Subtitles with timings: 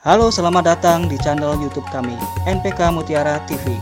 [0.00, 2.16] Halo, selamat datang di channel YouTube kami,
[2.48, 3.76] NPK Mutiara TV.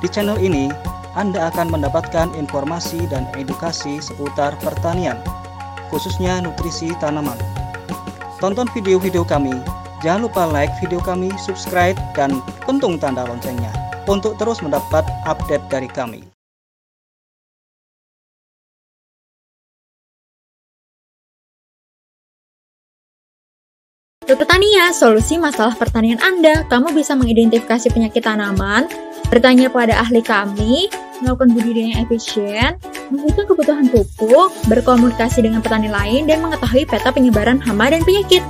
[0.00, 0.72] Di channel ini,
[1.12, 5.20] Anda akan mendapatkan informasi dan edukasi seputar pertanian,
[5.92, 7.36] khususnya nutrisi tanaman.
[8.40, 9.52] Tonton video-video kami,
[10.00, 13.76] jangan lupa like video kami, subscribe, dan pentung tanda loncengnya
[14.08, 16.24] untuk terus mendapat update dari kami.
[24.26, 26.66] Dokter Tania, solusi masalah pertanian Anda.
[26.66, 28.90] Kamu bisa mengidentifikasi penyakit tanaman,
[29.30, 30.90] bertanya pada ahli kami,
[31.22, 32.74] melakukan budidaya yang efisien,
[33.14, 38.42] menghitung kebutuhan pupuk, berkomunikasi dengan petani lain, dan mengetahui peta penyebaran hama dan penyakit.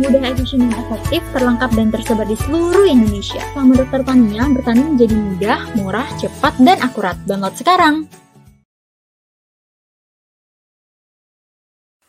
[0.00, 3.44] Mudah, efisien, dan efektif, terlengkap dan tersebar di seluruh Indonesia.
[3.52, 7.20] Selama Dokter Tania, bertani menjadi mudah, murah, cepat, dan akurat.
[7.28, 8.08] Download sekarang!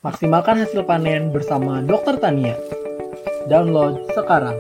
[0.08, 2.56] Maksimalkan hasil panen bersama Dokter Tania.
[3.48, 4.60] Download sekarang.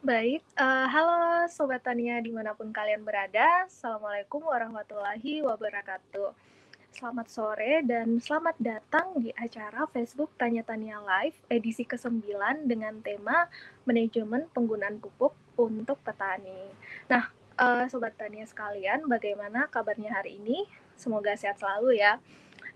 [0.00, 3.64] Baik, uh, halo Sobat Tania di mana pun kalian berada.
[3.70, 6.49] Assalamualaikum warahmatullahi wabarakatuh.
[6.90, 12.26] Selamat sore dan selamat datang di acara Facebook Tanya Tania Live edisi ke-9
[12.66, 13.46] dengan tema
[13.86, 16.74] Manajemen Penggunaan Pupuk untuk Petani.
[17.06, 17.30] Nah,
[17.62, 20.66] uh, Sobat Tania sekalian, bagaimana kabarnya hari ini?
[20.98, 22.18] Semoga sehat selalu ya.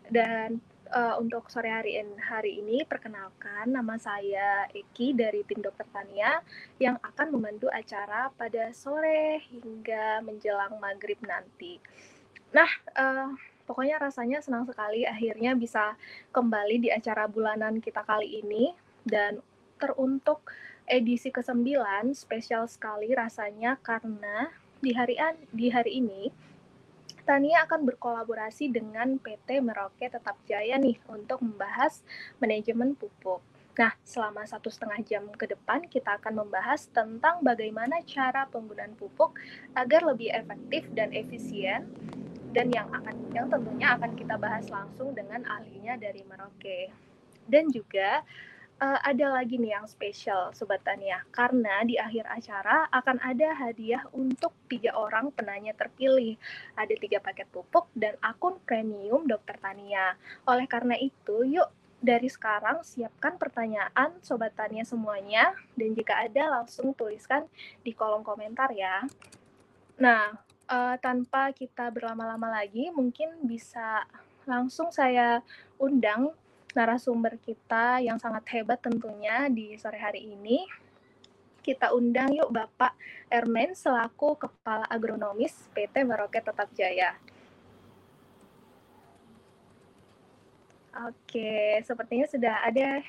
[0.07, 0.63] Dan
[0.95, 6.39] uh, untuk sore hari, in, hari ini perkenalkan nama saya Eki dari tim Dokter Tania
[6.79, 11.83] yang akan membantu acara pada sore hingga menjelang maghrib nanti.
[12.55, 15.97] Nah, uh, pokoknya rasanya senang sekali akhirnya bisa
[16.31, 18.73] kembali di acara bulanan kita kali ini
[19.05, 19.41] dan
[19.81, 20.45] teruntuk
[20.85, 21.65] edisi ke-9
[22.13, 24.53] spesial sekali rasanya karena
[24.85, 25.17] di hari
[25.53, 26.29] di hari ini
[27.25, 32.05] Tania akan berkolaborasi dengan PT Merauke Tetap Jaya nih untuk membahas
[32.37, 33.41] manajemen pupuk.
[33.75, 39.41] Nah, selama satu setengah jam ke depan kita akan membahas tentang bagaimana cara penggunaan pupuk
[39.73, 41.89] agar lebih efektif dan efisien
[42.55, 46.95] dan yang akan yang tentunya akan kita bahas langsung dengan ahlinya dari Merauke.
[47.45, 48.23] Dan juga
[48.79, 54.07] uh, ada lagi nih yang spesial Sobat Tania, karena di akhir acara akan ada hadiah
[54.15, 56.39] untuk tiga orang penanya terpilih.
[56.79, 60.15] Ada tiga paket pupuk dan akun premium Dokter Tania.
[60.47, 61.69] Oleh karena itu, yuk
[62.05, 67.49] dari sekarang siapkan pertanyaan Sobat Tania semuanya dan jika ada langsung tuliskan
[67.81, 69.03] di kolom komentar ya.
[69.97, 70.37] Nah,
[70.69, 74.05] uh, tanpa kita berlama-lama lagi, mungkin bisa
[74.45, 75.41] langsung saya
[75.81, 76.33] undang
[76.75, 80.67] narasumber kita yang sangat hebat tentunya di sore hari ini.
[81.65, 82.93] Kita undang yuk Bapak
[83.33, 87.17] Ermen selaku Kepala Agronomis PT Merauke Tetap Jaya.
[91.09, 93.01] Oke, sepertinya sudah ada.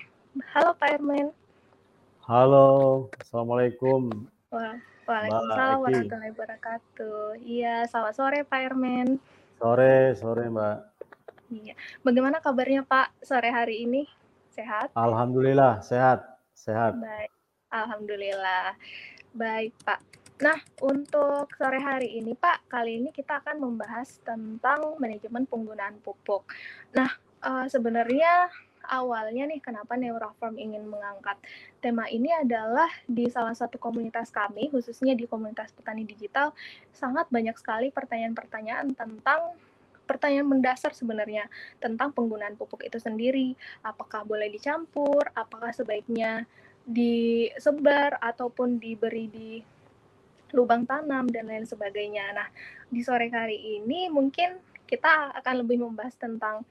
[0.55, 1.35] Halo Pak Ermen.
[2.25, 4.25] Halo, Assalamualaikum.
[4.49, 7.37] Wah, Waalaikumsalam warahmatullahi wabarakatuh.
[7.45, 9.21] Iya, selamat sore Pak Ermen.
[9.61, 10.77] Sore, sore Mbak.
[11.53, 11.77] Iya.
[12.01, 14.09] Bagaimana kabarnya Pak sore hari ini?
[14.49, 14.89] Sehat?
[14.97, 16.25] Alhamdulillah sehat,
[16.57, 16.97] sehat.
[16.97, 17.29] Baik.
[17.69, 18.73] Alhamdulillah.
[19.37, 20.01] Baik, Pak.
[20.41, 26.49] Nah, untuk sore hari ini, Pak, kali ini kita akan membahas tentang manajemen penggunaan pupuk.
[26.97, 27.13] Nah,
[27.45, 28.49] uh, sebenarnya
[28.87, 31.37] awalnya nih kenapa Neuraform ingin mengangkat
[31.83, 36.55] tema ini adalah di salah satu komunitas kami, khususnya di komunitas petani digital,
[36.93, 39.57] sangat banyak sekali pertanyaan-pertanyaan tentang
[40.05, 41.49] pertanyaan mendasar sebenarnya
[41.81, 43.57] tentang penggunaan pupuk itu sendiri.
[43.81, 45.25] Apakah boleh dicampur?
[45.33, 46.45] Apakah sebaiknya
[46.85, 49.49] disebar ataupun diberi di
[50.53, 52.31] lubang tanam dan lain sebagainya.
[52.31, 52.47] Nah,
[52.87, 54.55] di sore hari ini mungkin
[54.85, 56.61] kita akan lebih membahas tentang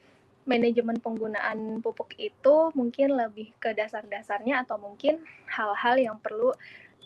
[0.44, 6.52] manajemen penggunaan pupuk itu mungkin lebih ke dasar-dasarnya atau mungkin hal-hal yang perlu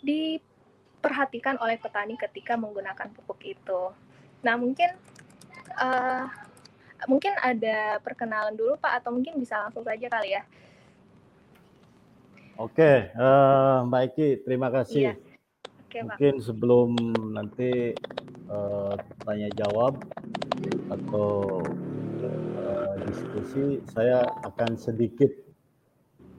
[0.03, 3.91] diperhatikan oleh petani ketika menggunakan pupuk itu.
[4.43, 4.91] Nah, mungkin
[5.79, 6.27] uh,
[7.07, 10.43] mungkin ada perkenalan dulu Pak atau mungkin bisa langsung saja kali ya.
[12.59, 15.15] Oke, eh, Mbak Iki, terima kasih.
[15.15, 15.29] Iya.
[15.87, 16.19] Oke, Pak.
[16.19, 16.89] Mungkin sebelum
[17.31, 17.95] nanti
[18.51, 18.93] eh,
[19.23, 20.03] tanya jawab
[20.91, 21.63] atau
[23.07, 25.31] diskusi, saya akan sedikit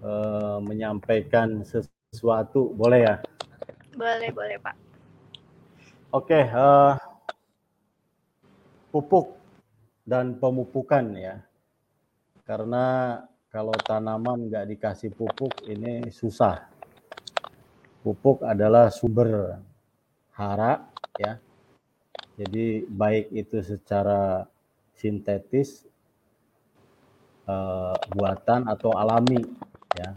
[0.04, 3.16] eh, menyampaikan sesuatu, boleh ya?
[3.96, 4.76] Boleh, boleh, Pak.
[6.10, 6.94] Oke, eh,
[8.90, 9.38] pupuk
[10.02, 11.38] dan pemupukan ya.
[12.42, 13.18] Karena
[13.50, 16.66] kalau tanaman nggak dikasih pupuk ini susah.
[18.02, 19.60] Pupuk adalah sumber
[20.34, 21.38] hara ya.
[22.34, 24.48] Jadi baik itu secara
[24.96, 25.89] sintetis
[27.46, 29.40] eh, buatan atau alami
[29.94, 30.10] ya.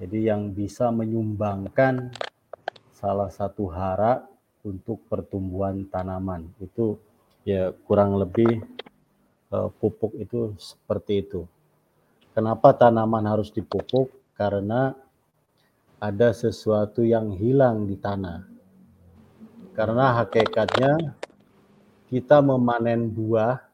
[0.00, 2.12] Jadi yang bisa menyumbangkan
[2.96, 4.24] salah satu hara
[4.60, 7.00] untuk pertumbuhan tanaman itu
[7.48, 8.60] ya kurang lebih
[9.50, 11.48] eh, pupuk itu seperti itu.
[12.30, 14.12] Kenapa tanaman harus dipupuk?
[14.38, 14.94] Karena
[16.00, 18.48] ada sesuatu yang hilang di tanah.
[19.76, 21.12] Karena hakikatnya
[22.08, 23.69] kita memanen buah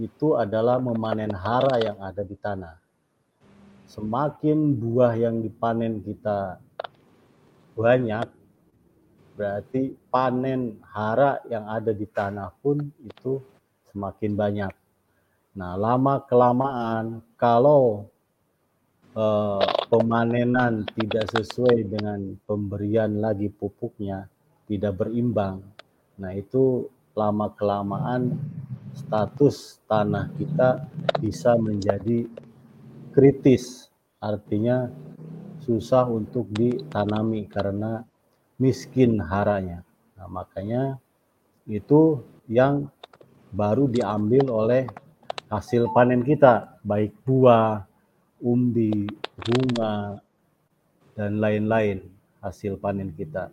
[0.00, 2.80] itu adalah memanen hara yang ada di tanah.
[3.84, 6.56] Semakin buah yang dipanen kita
[7.76, 8.26] banyak,
[9.36, 13.44] berarti panen hara yang ada di tanah pun itu
[13.92, 14.72] semakin banyak.
[15.58, 18.08] Nah, lama kelamaan kalau
[19.12, 24.30] eh, pemanenan tidak sesuai dengan pemberian lagi pupuknya,
[24.70, 25.60] tidak berimbang.
[26.22, 26.86] Nah, itu
[27.18, 28.38] lama kelamaan
[29.00, 30.84] status tanah kita
[31.16, 32.28] bisa menjadi
[33.16, 33.88] kritis,
[34.20, 34.92] artinya
[35.64, 38.04] susah untuk ditanami karena
[38.60, 39.80] miskin haranya.
[40.20, 41.00] Nah, makanya
[41.64, 42.92] itu yang
[43.50, 44.84] baru diambil oleh
[45.48, 47.82] hasil panen kita, baik buah,
[48.38, 50.20] umbi, bunga,
[51.18, 52.06] dan lain-lain
[52.40, 53.50] hasil panen kita.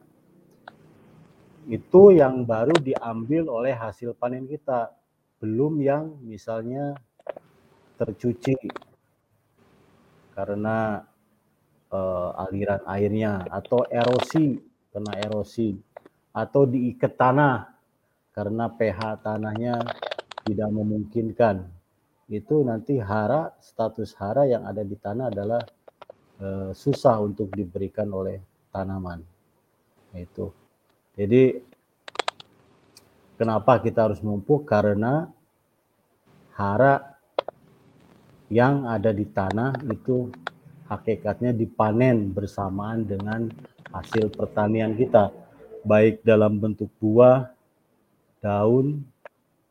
[1.67, 4.93] Itu yang baru diambil oleh hasil panen kita,
[5.37, 6.97] belum yang misalnya
[7.97, 8.55] tercuci.
[10.33, 11.01] Karena
[11.89, 14.57] uh, aliran airnya atau erosi
[14.93, 15.73] kena erosi.
[16.37, 17.73] Atau diikat tanah
[18.37, 19.81] karena pH tanahnya
[20.45, 21.65] tidak memungkinkan.
[22.29, 25.61] Itu nanti hara status hara yang ada di tanah adalah
[26.43, 28.37] uh, susah untuk diberikan oleh
[28.69, 29.25] tanaman.
[30.13, 30.53] Itu.
[31.17, 31.57] Jadi
[33.37, 35.29] kenapa kita harus memupuk karena
[36.57, 37.15] hara
[38.49, 40.31] yang ada di tanah itu
[40.89, 43.51] hakikatnya dipanen bersamaan dengan
[43.91, 45.31] hasil pertanian kita,
[45.83, 47.51] baik dalam bentuk buah,
[48.41, 49.03] daun,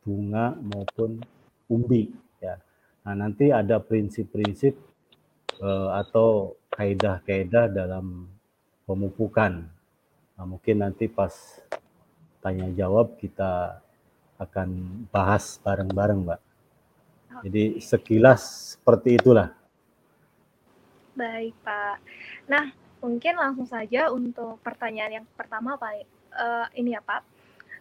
[0.05, 1.19] bunga maupun
[1.67, 2.13] umbi.
[2.39, 2.61] Ya.
[3.03, 4.77] Nah nanti ada prinsip-prinsip
[5.57, 8.29] eh, atau kaidah-kaidah dalam
[8.85, 9.65] pemupukan.
[10.37, 11.33] Nah, mungkin nanti pas
[12.41, 13.81] tanya jawab kita
[14.37, 14.69] akan
[15.09, 16.41] bahas bareng-bareng, Mbak.
[17.45, 19.53] Jadi sekilas seperti itulah.
[21.17, 21.97] Baik, Pak.
[22.49, 22.69] Nah,
[23.01, 26.05] mungkin langsung saja untuk pertanyaan yang pertama, Pak.
[26.33, 27.25] Uh, ini ya, Pak.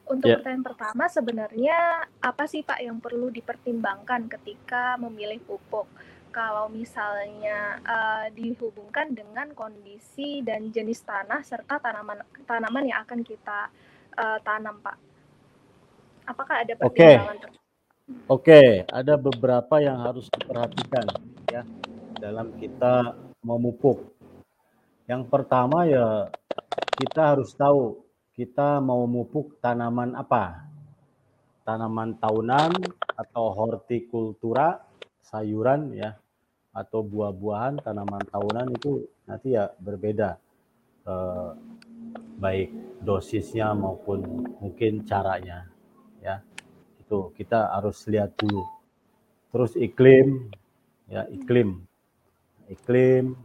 [0.07, 0.41] Untuk yeah.
[0.41, 1.79] pertanyaan pertama, sebenarnya
[2.21, 5.89] apa sih, Pak, yang perlu dipertimbangkan ketika memilih pupuk?
[6.33, 13.73] Kalau misalnya uh, dihubungkan dengan kondisi dan jenis tanah serta tanaman tanaman yang akan kita
[13.73, 13.86] uh,
[14.43, 14.97] tanam, Pak.
[16.27, 17.57] Apakah ada pertimbangan okay.
[18.31, 21.11] Oke, ada beberapa yang harus diperhatikan
[21.51, 21.67] ya
[22.23, 24.15] dalam kita memupuk.
[25.11, 26.31] Yang pertama ya
[26.95, 28.07] kita harus tahu
[28.39, 30.71] kita mau memupuk tanaman apa.
[31.67, 32.79] Tanaman tahunan
[33.19, 34.87] atau hortikultura,
[35.27, 36.15] sayuran ya
[36.71, 40.39] atau buah-buahan tanaman tahunan itu nanti ya berbeda
[41.11, 41.51] eh,
[42.39, 42.71] baik
[43.01, 44.25] dosisnya maupun
[44.61, 45.69] mungkin caranya
[46.21, 46.41] ya
[47.07, 48.67] itu kita harus lihat dulu.
[49.55, 50.51] Terus iklim,
[51.07, 51.87] ya iklim,
[52.67, 53.39] iklim,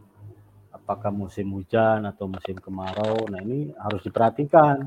[0.74, 3.30] apakah musim hujan atau musim kemarau.
[3.30, 4.82] Nah ini harus diperhatikan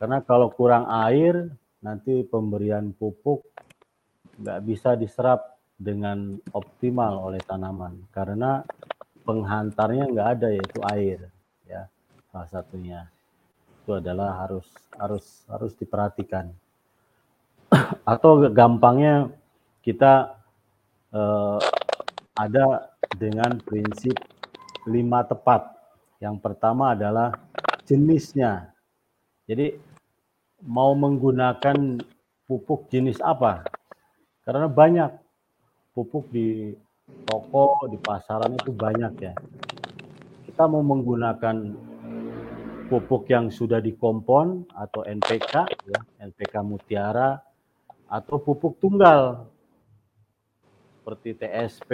[0.00, 1.52] karena kalau kurang air
[1.84, 3.44] nanti pemberian pupuk
[4.40, 8.64] nggak bisa diserap dengan optimal oleh tanaman karena
[9.22, 11.20] penghantarnya nggak ada yaitu air
[11.66, 11.86] ya
[12.30, 13.11] salah satunya
[13.82, 16.54] itu adalah harus harus harus diperhatikan
[18.12, 19.26] atau gampangnya
[19.82, 20.38] kita
[21.10, 21.58] uh,
[22.38, 24.14] ada dengan prinsip
[24.86, 25.66] lima tepat.
[26.22, 27.34] Yang pertama adalah
[27.82, 28.70] jenisnya.
[29.50, 29.74] Jadi
[30.62, 31.98] mau menggunakan
[32.46, 33.66] pupuk jenis apa?
[34.46, 35.10] Karena banyak
[35.90, 36.70] pupuk di
[37.26, 39.34] toko, di pasaran itu banyak ya.
[40.46, 41.74] kita mau menggunakan
[42.86, 45.52] pupuk yang sudah dikompon atau NPK
[45.88, 47.38] ya, NPK Mutiara
[48.06, 49.48] atau pupuk tunggal
[51.02, 51.90] seperti TSP,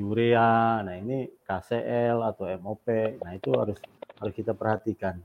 [0.00, 2.88] urea, nah ini KCL atau MOP,
[3.20, 3.76] nah itu harus
[4.16, 5.20] harus kita perhatikan.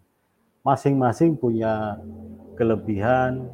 [0.61, 1.95] Masing-masing punya
[2.59, 3.47] kelebihan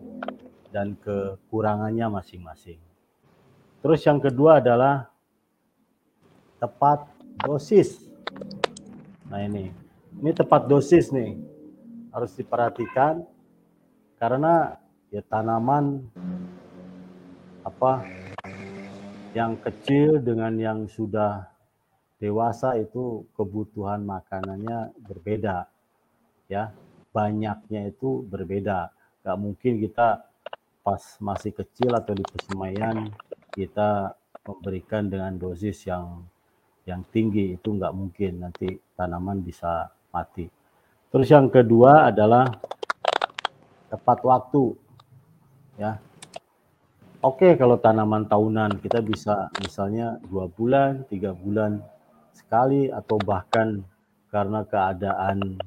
[0.74, 2.82] dan kekurangannya masing-masing.
[3.86, 5.14] Terus yang kedua adalah
[6.58, 7.06] tepat
[7.46, 8.02] dosis.
[9.30, 9.85] Nah ini,
[10.22, 11.36] ini tepat dosis nih,
[12.16, 13.24] harus diperhatikan.
[14.16, 14.72] Karena
[15.12, 16.00] ya tanaman
[17.68, 18.08] apa
[19.36, 21.44] yang kecil dengan yang sudah
[22.16, 25.68] dewasa itu kebutuhan makanannya berbeda
[26.48, 26.72] ya.
[27.16, 28.92] Banyaknya itu berbeda.
[29.24, 30.20] Gak mungkin kita
[30.84, 33.08] pas masih kecil atau di persemaian
[33.56, 34.12] kita
[34.44, 36.28] memberikan dengan dosis yang
[36.84, 37.56] yang tinggi.
[37.56, 38.44] Itu nggak mungkin.
[38.44, 38.68] Nanti
[39.00, 40.48] tanaman bisa mati
[41.12, 42.48] terus yang kedua adalah
[43.92, 44.64] tepat waktu
[45.76, 46.00] ya
[47.26, 51.82] Oke, kalau tanaman tahunan kita bisa misalnya dua bulan, tiga bulan
[52.38, 53.82] sekali, atau bahkan
[54.30, 55.58] karena keadaan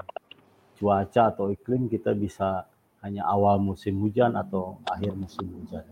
[0.79, 2.63] cuaca atau iklim kita bisa
[3.03, 5.83] hanya awal musim hujan atau akhir musim hujan.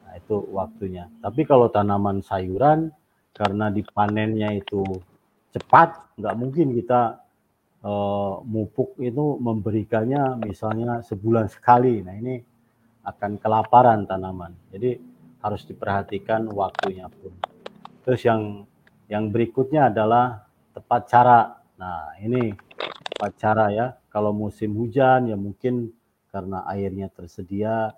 [0.00, 1.12] Nah, itu waktunya.
[1.20, 2.88] Tapi kalau tanaman sayuran,
[3.36, 4.80] karena dipanennya itu
[5.52, 7.20] cepat, nggak mungkin kita
[7.84, 12.00] uh, mupuk itu memberikannya misalnya sebulan sekali.
[12.00, 12.40] Nah ini
[13.04, 14.56] akan kelaparan tanaman.
[14.72, 14.96] Jadi
[15.44, 17.36] harus diperhatikan waktunya pun.
[18.00, 18.64] Terus yang
[19.12, 21.40] yang berikutnya adalah tepat cara.
[21.76, 22.56] Nah, ini
[23.12, 23.86] tepat cara ya.
[24.08, 25.92] Kalau musim hujan ya mungkin
[26.32, 27.92] karena airnya tersedia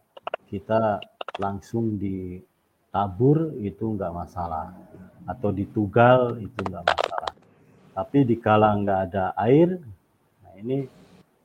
[0.50, 0.98] kita
[1.38, 4.74] langsung ditabur itu enggak masalah
[5.28, 7.05] atau ditugal itu enggak masalah.
[7.96, 9.80] Tapi dikala nggak ada air,
[10.44, 10.84] nah ini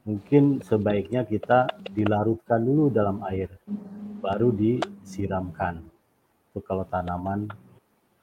[0.03, 3.48] mungkin sebaiknya kita dilarutkan dulu dalam air,
[4.20, 5.79] baru disiramkan.
[6.51, 7.48] Itu kalau tanaman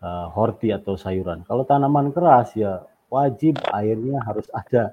[0.05, 1.41] uh, horti atau sayuran.
[1.49, 4.93] Kalau tanaman keras ya wajib airnya harus ada.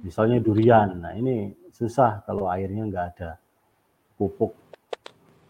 [0.00, 3.36] Misalnya durian, nah ini susah kalau airnya nggak ada.
[4.16, 4.56] Pupuk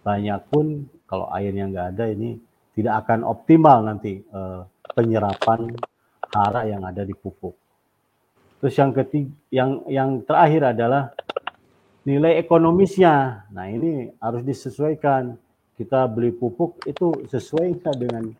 [0.02, 2.38] banyak pun kalau airnya nggak ada ini
[2.74, 5.70] tidak akan optimal nanti uh, penyerapan
[6.32, 7.56] hara yang ada di pupuk.
[8.58, 11.14] Terus yang ketiga, yang yang terakhir adalah
[12.02, 13.46] nilai ekonomisnya.
[13.54, 15.38] Nah ini harus disesuaikan.
[15.78, 18.34] Kita beli pupuk itu sesuai dengan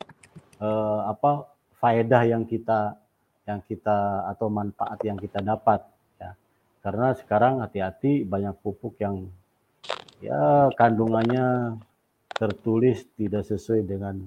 [0.59, 1.47] uh, apa
[1.79, 2.99] faedah yang kita
[3.47, 5.87] yang kita atau manfaat yang kita dapat
[6.19, 6.35] ya.
[6.83, 9.31] Karena sekarang hati-hati banyak pupuk yang
[10.19, 11.79] ya kandungannya
[12.35, 14.19] tertulis tidak sesuai dengan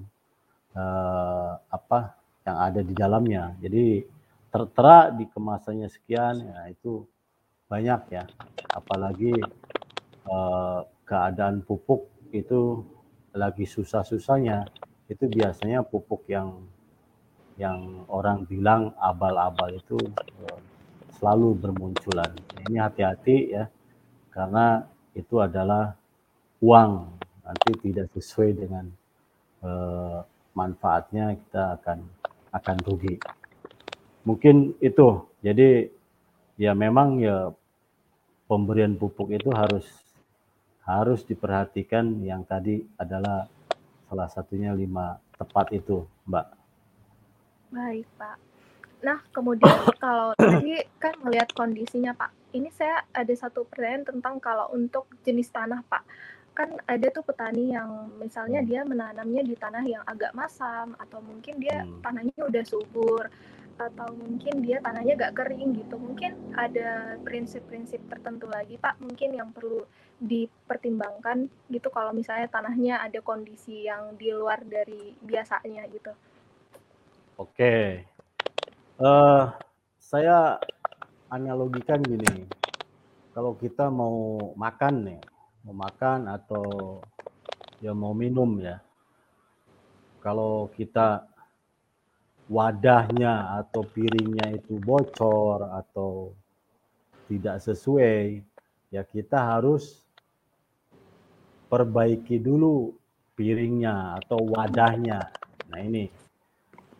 [0.72, 3.54] uh, apa yang ada di dalamnya.
[3.62, 4.02] Jadi
[4.52, 7.06] tertera di kemasannya sekian, ya itu
[7.70, 8.24] banyak ya.
[8.72, 9.32] Apalagi
[10.26, 12.84] eh, keadaan pupuk itu
[13.32, 14.68] lagi susah-susahnya,
[15.08, 16.60] itu biasanya pupuk yang
[17.60, 19.96] yang orang bilang abal-abal itu
[20.44, 20.60] eh,
[21.16, 22.32] selalu bermunculan.
[22.68, 23.64] Ini hati-hati ya,
[24.34, 24.84] karena
[25.14, 25.94] itu adalah
[26.64, 26.92] uang
[27.42, 28.84] nanti tidak sesuai dengan
[29.64, 30.20] eh,
[30.52, 31.98] manfaatnya kita akan
[32.52, 33.16] akan rugi
[34.26, 35.26] mungkin itu.
[35.42, 35.90] Jadi
[36.58, 37.50] ya memang ya
[38.46, 39.86] pemberian pupuk itu harus
[40.82, 43.46] harus diperhatikan yang tadi adalah
[44.10, 46.46] salah satunya lima tepat itu, Mbak.
[47.72, 48.36] Baik, Pak.
[49.02, 52.30] Nah, kemudian kalau tadi kan melihat kondisinya, Pak.
[52.52, 56.02] Ini saya ada satu pertanyaan tentang kalau untuk jenis tanah, Pak.
[56.52, 58.68] Kan ada tuh petani yang misalnya hmm.
[58.68, 62.04] dia menanamnya di tanah yang agak masam atau mungkin dia hmm.
[62.04, 63.24] tanahnya udah subur
[63.80, 69.48] atau mungkin dia tanahnya gak kering gitu mungkin ada prinsip-prinsip tertentu lagi pak mungkin yang
[69.50, 69.82] perlu
[70.20, 76.12] dipertimbangkan gitu kalau misalnya tanahnya ada kondisi yang di luar dari biasanya gitu
[77.40, 77.74] oke
[79.00, 79.44] uh,
[79.98, 80.60] saya
[81.32, 82.46] analogikan gini
[83.32, 85.20] kalau kita mau makan nih
[85.62, 86.98] mau makan atau
[87.78, 88.82] ya mau minum ya
[90.22, 91.26] kalau kita
[92.46, 96.30] wadahnya atau piringnya itu bocor atau
[97.26, 98.38] tidak sesuai,
[98.94, 100.06] ya kita harus
[101.66, 102.94] perbaiki dulu
[103.34, 105.26] piringnya atau wadahnya.
[105.74, 106.06] Nah ini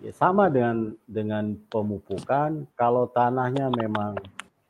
[0.02, 2.66] ya sama dengan dengan pemupukan.
[2.75, 4.19] Kalau tanahnya memang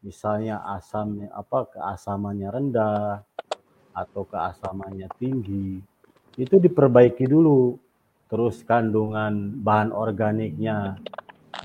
[0.05, 3.23] misalnya asamnya apa keasamannya rendah
[3.93, 5.81] atau keasamannya tinggi,
[6.41, 7.77] itu diperbaiki dulu
[8.33, 10.97] terus kandungan bahan organiknya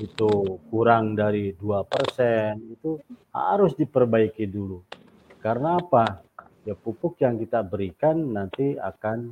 [0.04, 3.00] itu kurang dari dua persen itu
[3.32, 4.84] harus diperbaiki dulu.
[5.40, 6.22] Karena apa?
[6.68, 9.32] Ya pupuk yang kita berikan nanti akan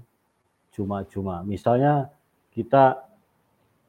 [0.72, 1.44] cuma-cuma.
[1.44, 2.08] Misalnya
[2.56, 3.04] kita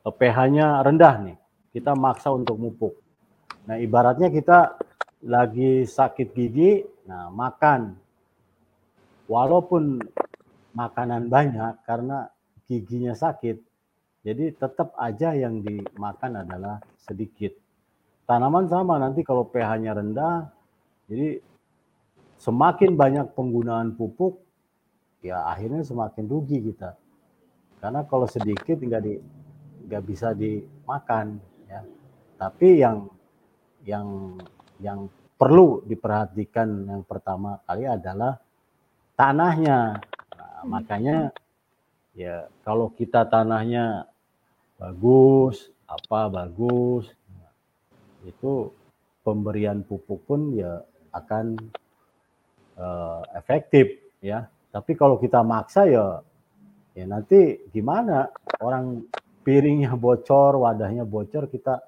[0.02, 1.38] eh, pH-nya rendah nih,
[1.70, 2.98] kita maksa untuk mupuk.
[3.70, 4.74] Nah ibaratnya kita
[5.22, 7.94] lagi sakit gigi, nah makan.
[9.26, 9.98] Walaupun
[10.76, 12.30] makanan banyak karena
[12.70, 13.58] giginya sakit,
[14.26, 17.54] jadi tetap aja yang dimakan adalah sedikit.
[18.26, 20.50] Tanaman sama nanti kalau pH-nya rendah,
[21.06, 21.38] jadi
[22.38, 24.42] semakin banyak penggunaan pupuk,
[25.22, 26.98] ya akhirnya semakin rugi kita.
[27.78, 29.14] Karena kalau sedikit nggak di
[29.86, 31.38] nggak bisa dimakan,
[31.70, 31.86] ya.
[32.34, 33.06] Tapi yang
[33.86, 34.34] yang
[34.82, 35.06] yang
[35.38, 38.34] perlu diperhatikan yang pertama kali adalah
[39.16, 39.98] tanahnya.
[40.36, 41.32] Nah, makanya
[42.12, 44.06] ya kalau kita tanahnya
[44.76, 47.08] bagus, apa bagus,
[48.22, 48.70] itu
[49.24, 51.56] pemberian pupuk pun ya akan
[52.78, 54.46] uh, efektif ya.
[54.70, 56.20] Tapi kalau kita maksa ya
[56.92, 58.28] ya nanti gimana
[58.60, 59.02] orang
[59.40, 61.80] piringnya bocor, wadahnya bocor kita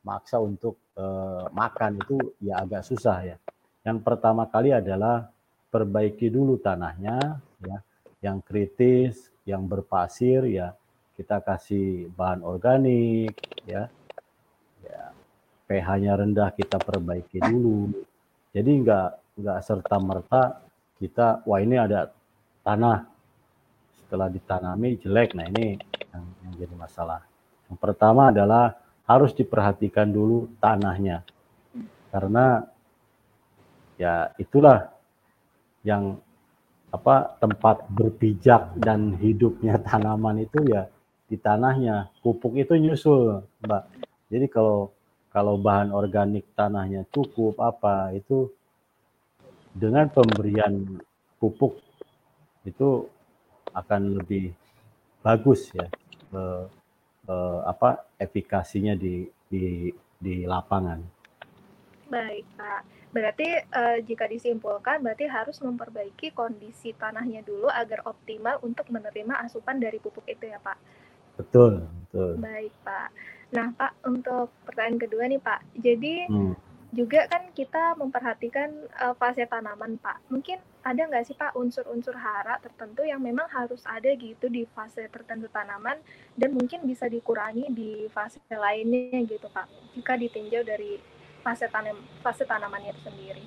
[0.00, 3.36] maksa untuk uh, makan itu ya agak susah ya.
[3.84, 5.28] Yang pertama kali adalah
[5.70, 7.78] perbaiki dulu tanahnya ya.
[8.20, 9.14] Yang kritis,
[9.48, 10.76] yang berpasir ya.
[11.16, 13.36] Kita kasih bahan organik
[13.68, 13.88] ya,
[14.80, 15.02] ya
[15.68, 17.92] pH-nya rendah kita perbaiki dulu.
[18.50, 20.42] Jadi nggak nggak serta merta
[21.00, 22.12] kita wah ini ada
[22.66, 23.08] tanah.
[24.00, 25.38] Setelah ditanami jelek.
[25.38, 25.78] Nah ini
[26.10, 27.22] yang, yang jadi masalah.
[27.70, 28.74] Yang pertama adalah
[29.06, 31.22] harus diperhatikan dulu tanahnya.
[32.10, 32.58] Karena
[33.94, 34.99] ya itulah
[35.86, 36.20] yang
[36.90, 40.90] apa tempat berpijak dan hidupnya tanaman itu ya
[41.30, 42.10] di tanahnya.
[42.20, 43.84] Pupuk itu nyusul, Mbak.
[44.30, 44.90] Jadi kalau
[45.30, 48.50] kalau bahan organik tanahnya cukup apa itu
[49.70, 50.98] dengan pemberian
[51.38, 51.78] pupuk
[52.66, 53.06] itu
[53.70, 54.50] akan lebih
[55.22, 55.86] bagus ya
[56.34, 56.64] eh,
[57.30, 60.98] eh, apa efikasinya di di di lapangan.
[62.10, 62.99] Baik, Pak.
[63.10, 69.82] Berarti eh, jika disimpulkan berarti harus memperbaiki kondisi tanahnya dulu agar optimal untuk menerima asupan
[69.82, 70.78] dari pupuk itu ya, Pak.
[71.40, 72.30] Betul, betul.
[72.38, 73.08] Baik, Pak.
[73.50, 75.60] Nah, Pak, untuk pertanyaan kedua nih, Pak.
[75.74, 76.54] Jadi hmm.
[76.94, 78.70] juga kan kita memperhatikan
[79.02, 80.30] uh, fase tanaman, Pak.
[80.30, 85.10] Mungkin ada nggak sih, Pak, unsur-unsur hara tertentu yang memang harus ada gitu di fase
[85.10, 85.98] tertentu tanaman
[86.38, 89.98] dan mungkin bisa dikurangi di fase lainnya gitu, Pak.
[89.98, 93.44] Jika ditinjau dari fase tanam fase tanamannya itu sendiri.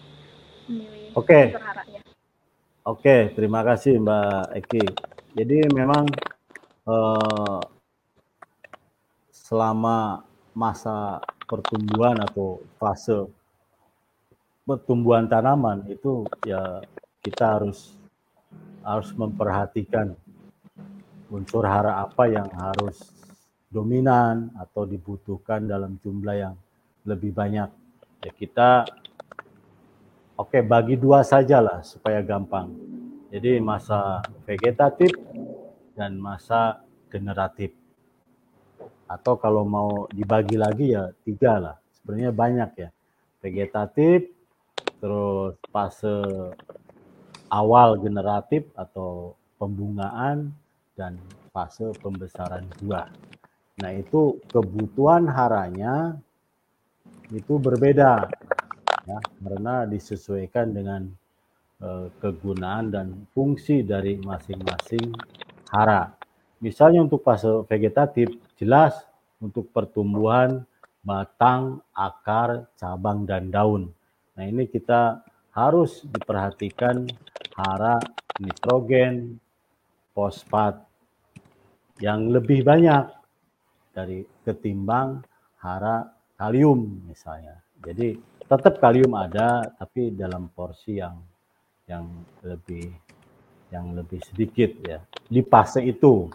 [1.13, 1.17] Oke.
[1.17, 1.45] Okay.
[2.83, 4.85] Oke, okay, terima kasih Mbak Eki.
[5.39, 6.03] Jadi memang
[6.83, 7.63] uh,
[9.31, 13.23] selama masa pertumbuhan atau fase
[14.67, 16.83] pertumbuhan tanaman itu ya
[17.23, 17.95] kita harus
[18.83, 20.11] harus memperhatikan
[21.31, 22.99] unsur hara apa yang harus
[23.71, 26.55] dominan atau dibutuhkan dalam jumlah yang
[27.07, 27.82] lebih banyak.
[28.23, 28.87] Ya kita
[30.39, 32.71] oke okay, bagi dua saja lah supaya gampang.
[33.27, 35.11] Jadi masa vegetatif
[35.91, 36.79] dan masa
[37.11, 37.75] generatif
[39.11, 42.89] atau kalau mau dibagi lagi ya tiga lah sebenarnya banyak ya
[43.43, 44.31] vegetatif
[45.03, 46.15] terus fase
[47.51, 50.49] awal generatif atau pembungaan
[50.95, 51.19] dan
[51.51, 53.11] fase pembesaran buah.
[53.83, 56.17] Nah itu kebutuhan haranya
[57.31, 58.27] itu berbeda
[59.03, 61.01] ya karena disesuaikan dengan
[61.79, 65.13] eh, kegunaan dan fungsi dari masing-masing
[65.71, 66.11] hara.
[66.63, 68.95] Misalnya untuk fase vegetatif jelas
[69.43, 70.63] untuk pertumbuhan
[71.03, 73.91] batang, akar, cabang dan daun.
[74.39, 75.19] Nah, ini kita
[75.51, 77.05] harus diperhatikan
[77.59, 77.99] hara
[78.39, 79.37] nitrogen,
[80.15, 80.79] fosfat
[82.01, 83.11] yang lebih banyak
[83.93, 85.21] dari ketimbang
[85.61, 86.09] hara
[86.43, 87.63] kalium misalnya.
[87.79, 91.15] Jadi tetap kalium ada tapi dalam porsi yang
[91.87, 92.03] yang
[92.43, 92.91] lebih
[93.71, 94.99] yang lebih sedikit ya
[95.31, 96.27] di fase itu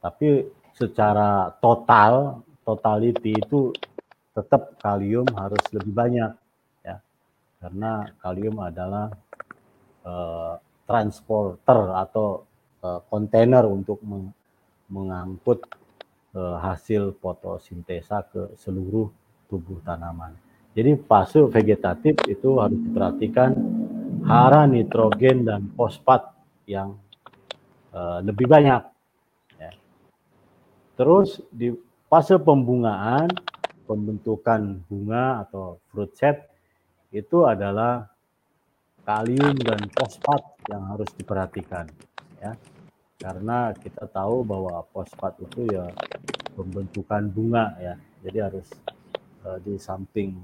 [0.00, 3.72] tapi secara total, totality itu
[4.36, 6.32] tetap kalium harus lebih banyak
[6.84, 6.96] ya.
[7.58, 9.08] Karena kalium adalah
[10.04, 12.44] uh, transporter atau
[12.84, 14.30] uh, kontainer untuk meng
[14.86, 15.66] mengangkut
[16.38, 19.10] uh, hasil fotosintesa ke seluruh
[19.46, 20.34] tubuh tanaman.
[20.76, 23.56] Jadi fase vegetatif itu harus diperhatikan
[24.28, 26.28] hara nitrogen dan fosfat
[26.68, 26.98] yang
[27.96, 28.84] uh, lebih banyak
[30.96, 31.76] Terus di
[32.08, 33.28] fase pembungaan
[33.84, 36.48] pembentukan bunga atau fruit set
[37.12, 38.08] itu adalah
[39.04, 41.86] kalium dan fosfat yang harus diperhatikan
[42.40, 42.56] ya.
[43.20, 45.92] Karena kita tahu bahwa fosfat itu ya
[46.56, 47.94] pembentukan bunga ya.
[48.24, 48.66] Jadi harus
[49.46, 50.34] uh, di samping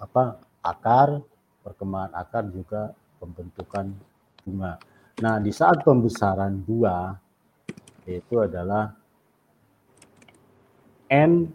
[0.00, 1.20] apa akar
[1.60, 3.92] perkembangan akar juga pembentukan
[4.40, 4.80] bunga
[5.20, 7.12] nah di saat pembesaran buah
[8.08, 8.96] itu adalah
[11.06, 11.52] N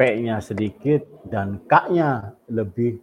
[0.00, 2.96] P-nya sedikit dan K-nya lebih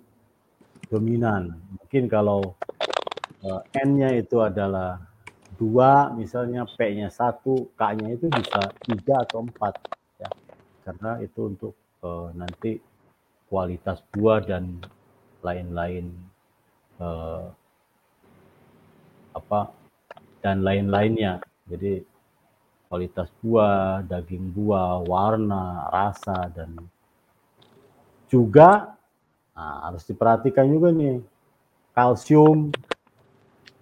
[0.89, 1.53] dominan.
[1.77, 2.57] Mungkin kalau
[3.45, 4.97] uh, N-nya itu adalah
[5.61, 9.77] dua, misalnya P-nya satu, K-nya itu bisa tiga atau empat,
[10.17, 10.29] ya,
[10.89, 12.79] karena itu untuk uh, nanti
[13.51, 14.79] kualitas buah dan
[15.43, 16.07] lain-lain
[17.03, 17.51] uh,
[19.35, 19.75] apa
[20.39, 21.43] dan lain-lainnya.
[21.67, 21.99] Jadi
[22.87, 26.71] kualitas buah, daging buah, warna, rasa, dan
[28.31, 28.95] juga
[29.51, 31.19] nah, harus diperhatikan juga nih
[31.91, 32.71] kalsium,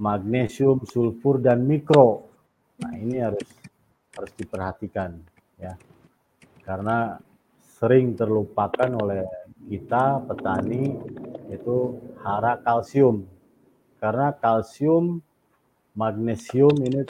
[0.01, 2.25] magnesium, sulfur, dan mikro.
[2.81, 3.45] Nah ini harus
[4.17, 5.21] harus diperhatikan
[5.61, 5.77] ya,
[6.65, 7.21] karena
[7.75, 9.27] sering terlupakan oleh
[9.67, 10.95] kita petani
[11.51, 13.27] itu hara kalsium
[13.99, 15.19] karena kalsium
[15.91, 17.03] magnesium ini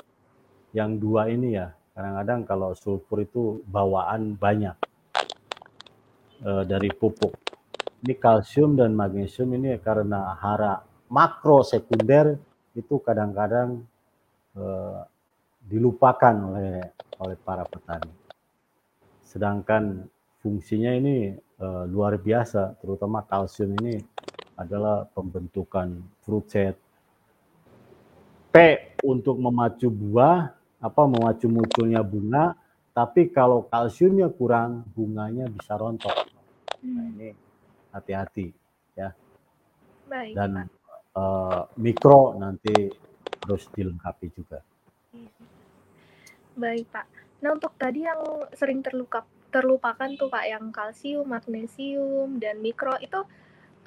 [0.73, 4.75] yang dua ini ya kadang-kadang kalau sulfur itu bawaan banyak
[6.41, 7.31] e, dari pupuk.
[8.03, 12.35] Ini kalsium dan magnesium ini karena hara makro sekunder
[12.75, 13.79] itu kadang-kadang
[14.57, 14.65] e,
[15.63, 16.83] dilupakan oleh
[17.21, 18.11] oleh para petani.
[19.23, 20.11] Sedangkan
[20.45, 23.97] fungsinya ini e, luar biasa, terutama kalsium ini
[24.53, 26.77] adalah pembentukan fruit set.
[28.53, 28.55] P
[29.01, 32.53] untuk memacu buah apa memacu munculnya bunga,
[32.93, 36.13] tapi kalau kalsiumnya kurang, bunganya bisa rontok.
[36.85, 37.13] Nah hmm.
[37.17, 37.29] ini
[37.89, 38.53] hati-hati
[38.93, 39.09] ya.
[40.05, 40.69] Baik, Dan
[41.17, 42.93] uh, mikro nanti
[43.41, 44.61] harus dilengkapi juga.
[46.53, 47.05] Baik Pak.
[47.41, 48.21] Nah untuk tadi yang
[48.55, 49.25] sering terluka,
[49.55, 53.23] terlupakan tuh Pak, yang kalsium, magnesium, dan mikro itu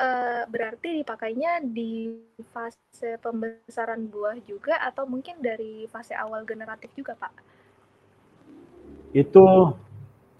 [0.01, 2.17] uh, berarti dipakainya di
[2.49, 7.33] fase pembesaran buah juga atau mungkin dari fase awal generatif juga, Pak?
[9.13, 9.77] Itu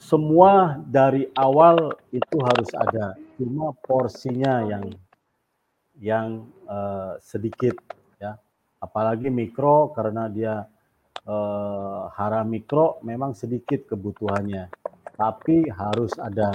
[0.01, 4.85] semua dari awal itu harus ada, cuma porsinya yang
[5.99, 7.75] yang uh, sedikit
[8.17, 8.39] ya.
[8.79, 10.65] Apalagi mikro karena dia
[11.27, 14.71] uh, hara mikro memang sedikit kebutuhannya,
[15.19, 16.55] tapi harus ada.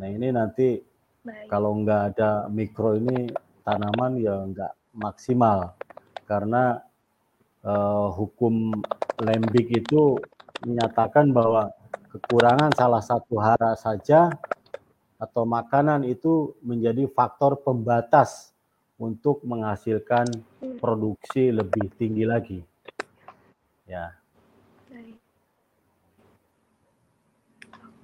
[0.00, 0.80] Nah ini nanti
[1.26, 1.50] Baik.
[1.50, 3.26] Kalau nggak ada mikro ini
[3.66, 5.74] tanaman ya nggak maksimal
[6.22, 6.78] karena
[7.66, 8.70] uh, hukum
[9.18, 10.14] lembik itu
[10.62, 11.74] menyatakan bahwa
[12.14, 14.30] kekurangan salah satu hara saja
[15.18, 18.54] atau makanan itu menjadi faktor pembatas
[18.94, 20.30] untuk menghasilkan
[20.62, 20.78] hmm.
[20.78, 22.60] produksi lebih tinggi lagi.
[23.82, 24.14] Ya.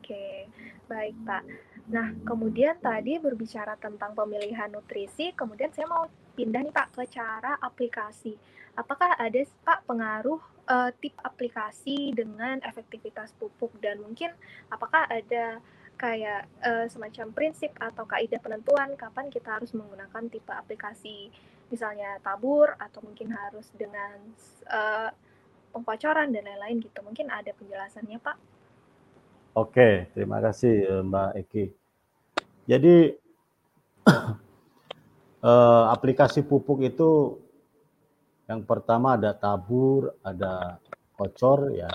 [0.02, 0.50] Oke,
[0.92, 1.42] baik Pak.
[1.88, 6.04] Nah, kemudian tadi berbicara tentang pemilihan nutrisi, kemudian saya mau
[6.36, 8.36] pindah nih Pak ke cara aplikasi.
[8.76, 14.32] Apakah ada Pak pengaruh uh, tip aplikasi dengan efektivitas pupuk dan mungkin
[14.70, 15.58] apakah ada
[16.00, 21.30] kayak uh, semacam prinsip atau kaidah penentuan kapan kita harus menggunakan tipe aplikasi
[21.68, 24.18] misalnya tabur atau mungkin harus dengan
[24.68, 25.10] uh,
[25.72, 27.00] pembocoran dan lain-lain gitu.
[27.00, 28.51] Mungkin ada penjelasannya Pak?
[29.52, 31.64] Oke, terima kasih eh, Mbak Eki.
[32.64, 32.96] Jadi
[35.44, 37.36] eh, aplikasi pupuk itu
[38.48, 40.80] yang pertama ada tabur, ada
[41.12, 41.92] kocor ya,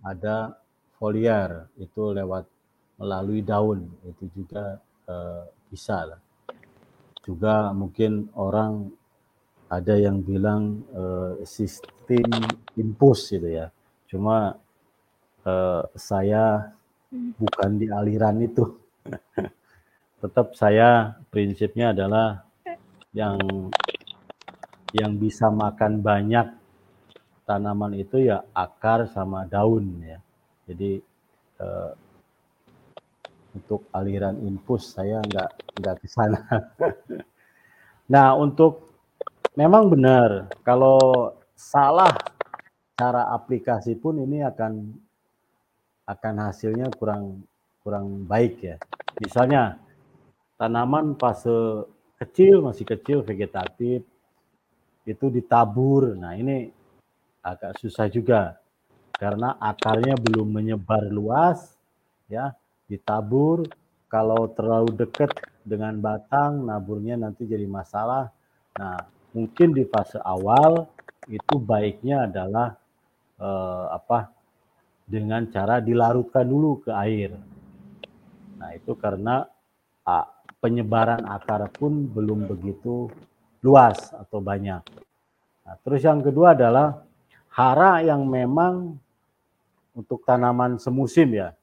[0.00, 0.56] ada
[0.96, 2.48] foliar itu lewat
[2.96, 6.20] melalui daun itu juga eh, bisa lah.
[7.20, 8.88] Juga mungkin orang
[9.68, 10.80] ada yang bilang
[11.44, 12.24] sistem
[12.72, 13.68] impus gitu ya.
[14.08, 14.56] Cuma
[15.92, 16.72] saya
[17.12, 18.76] bukan di aliran itu.
[20.22, 22.42] Tetap saya prinsipnya adalah
[23.14, 23.38] yang
[24.92, 26.48] yang bisa makan banyak
[27.48, 30.18] tanaman itu ya akar sama daun ya.
[30.68, 31.00] Jadi
[31.60, 31.92] eh,
[33.56, 36.40] untuk aliran infus saya nggak nggak ke sana.
[38.12, 38.92] nah untuk
[39.56, 42.12] memang benar kalau salah
[42.98, 44.98] cara aplikasi pun ini akan
[46.08, 47.44] akan hasilnya kurang
[47.84, 48.76] kurang baik ya.
[49.20, 49.76] Misalnya
[50.56, 51.84] tanaman fase
[52.16, 54.02] kecil masih kecil vegetatif
[55.04, 56.16] itu ditabur.
[56.16, 56.72] Nah, ini
[57.44, 58.56] agak susah juga
[59.16, 61.76] karena akarnya belum menyebar luas
[62.28, 62.56] ya.
[62.88, 63.68] ditabur.
[64.08, 65.28] Kalau terlalu dekat
[65.60, 68.32] dengan batang, naburnya nanti jadi masalah.
[68.80, 68.96] Nah,
[69.36, 70.88] mungkin di fase awal
[71.28, 72.72] itu baiknya adalah
[73.36, 74.37] eh, apa
[75.08, 77.32] dengan cara dilarutkan dulu ke air.
[78.60, 79.48] Nah, itu karena
[80.04, 80.28] ah,
[80.60, 83.08] penyebaran akar pun belum begitu
[83.64, 84.84] luas atau banyak.
[85.64, 87.00] Nah, terus yang kedua adalah
[87.56, 89.00] hara yang memang
[89.96, 91.56] untuk tanaman semusim ya.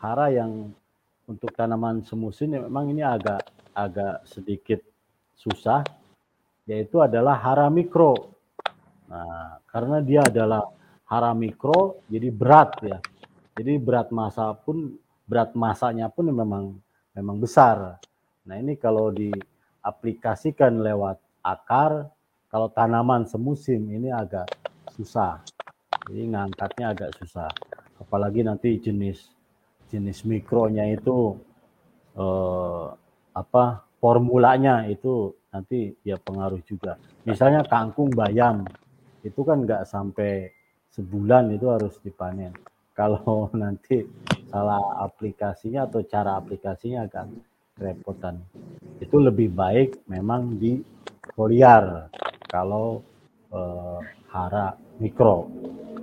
[0.00, 0.72] Hara yang
[1.28, 4.82] untuk tanaman semusim ya memang ini agak agak sedikit
[5.38, 5.86] susah
[6.66, 8.34] yaitu adalah hara mikro.
[9.06, 10.62] Nah, karena dia adalah
[11.12, 12.98] hara mikro jadi berat ya.
[13.52, 14.96] Jadi berat masa pun
[15.28, 16.80] berat masanya pun memang
[17.12, 18.00] memang besar.
[18.48, 22.08] Nah, ini kalau diaplikasikan lewat akar
[22.48, 24.48] kalau tanaman semusim ini agak
[24.96, 25.44] susah.
[26.08, 27.52] Jadi ngangkatnya agak susah.
[28.00, 29.28] Apalagi nanti jenis
[29.92, 31.36] jenis mikronya itu
[32.16, 32.86] eh,
[33.36, 36.96] apa formulanya itu nanti ya pengaruh juga.
[37.28, 38.64] Misalnya kangkung bayam
[39.20, 40.61] itu kan nggak sampai
[40.92, 42.52] sebulan itu harus dipanen.
[42.98, 44.04] Kalau nanti
[44.52, 47.24] salah aplikasinya atau cara aplikasinya agak
[47.72, 48.36] kerepotan.
[49.00, 50.76] Itu lebih baik memang di
[51.32, 52.12] foliar
[52.52, 53.00] kalau
[53.48, 55.48] eh, hara mikro.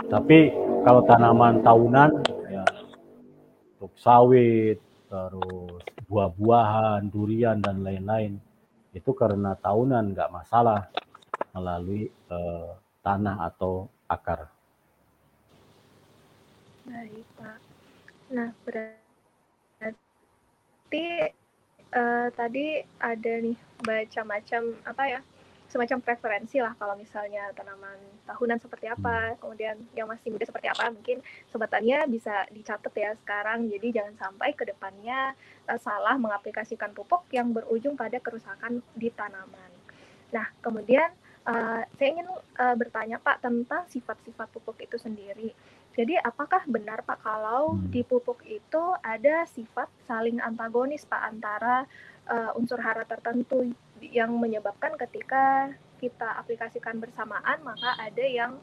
[0.09, 0.49] Tapi
[0.81, 2.09] kalau tanaman tahunan
[2.49, 2.65] ya
[3.77, 8.41] untuk sawit, terus buah-buahan, durian dan lain-lain
[8.97, 10.89] itu karena tahunan nggak masalah
[11.53, 12.71] melalui eh,
[13.05, 14.58] tanah atau akar.
[16.89, 17.61] Baik, Pak.
[18.33, 18.97] Nah, berarti
[21.93, 25.21] uh, tadi ada nih baca macam apa ya
[25.69, 27.93] semacam preferensi lah kalau misalnya tanaman
[28.25, 31.21] tahunan seperti apa, kemudian yang masih muda seperti apa, mungkin
[31.53, 33.69] sobatannya bisa dicatat ya sekarang.
[33.69, 35.37] Jadi jangan sampai ke depannya
[35.69, 39.69] uh, salah mengaplikasikan pupuk yang berujung pada kerusakan di tanaman.
[40.33, 41.13] Nah, kemudian
[41.45, 45.53] uh, saya ingin uh, bertanya Pak tentang sifat-sifat pupuk itu sendiri.
[45.99, 47.91] Jadi apakah benar Pak kalau hmm.
[47.91, 51.83] di pupuk itu ada sifat saling antagonis Pak antara
[52.23, 53.67] uh, unsur hara tertentu
[53.99, 58.55] yang menyebabkan ketika kita aplikasikan bersamaan maka ada yang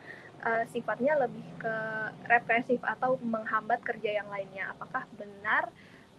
[0.49, 1.77] uh, sifatnya lebih ke
[2.25, 4.73] represif atau menghambat kerja yang lainnya.
[4.73, 5.69] Apakah benar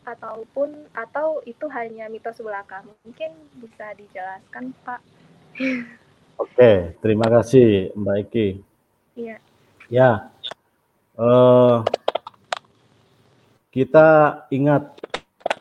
[0.05, 2.85] ataupun atau itu hanya mitos belaka?
[3.01, 5.01] Mungkin bisa dijelaskan, Pak.
[6.45, 8.47] Oke, terima kasih Mbak Eki.
[9.17, 9.41] Iya.
[9.89, 10.29] Ya,
[11.17, 11.81] uh,
[13.73, 14.07] kita
[14.53, 14.97] ingat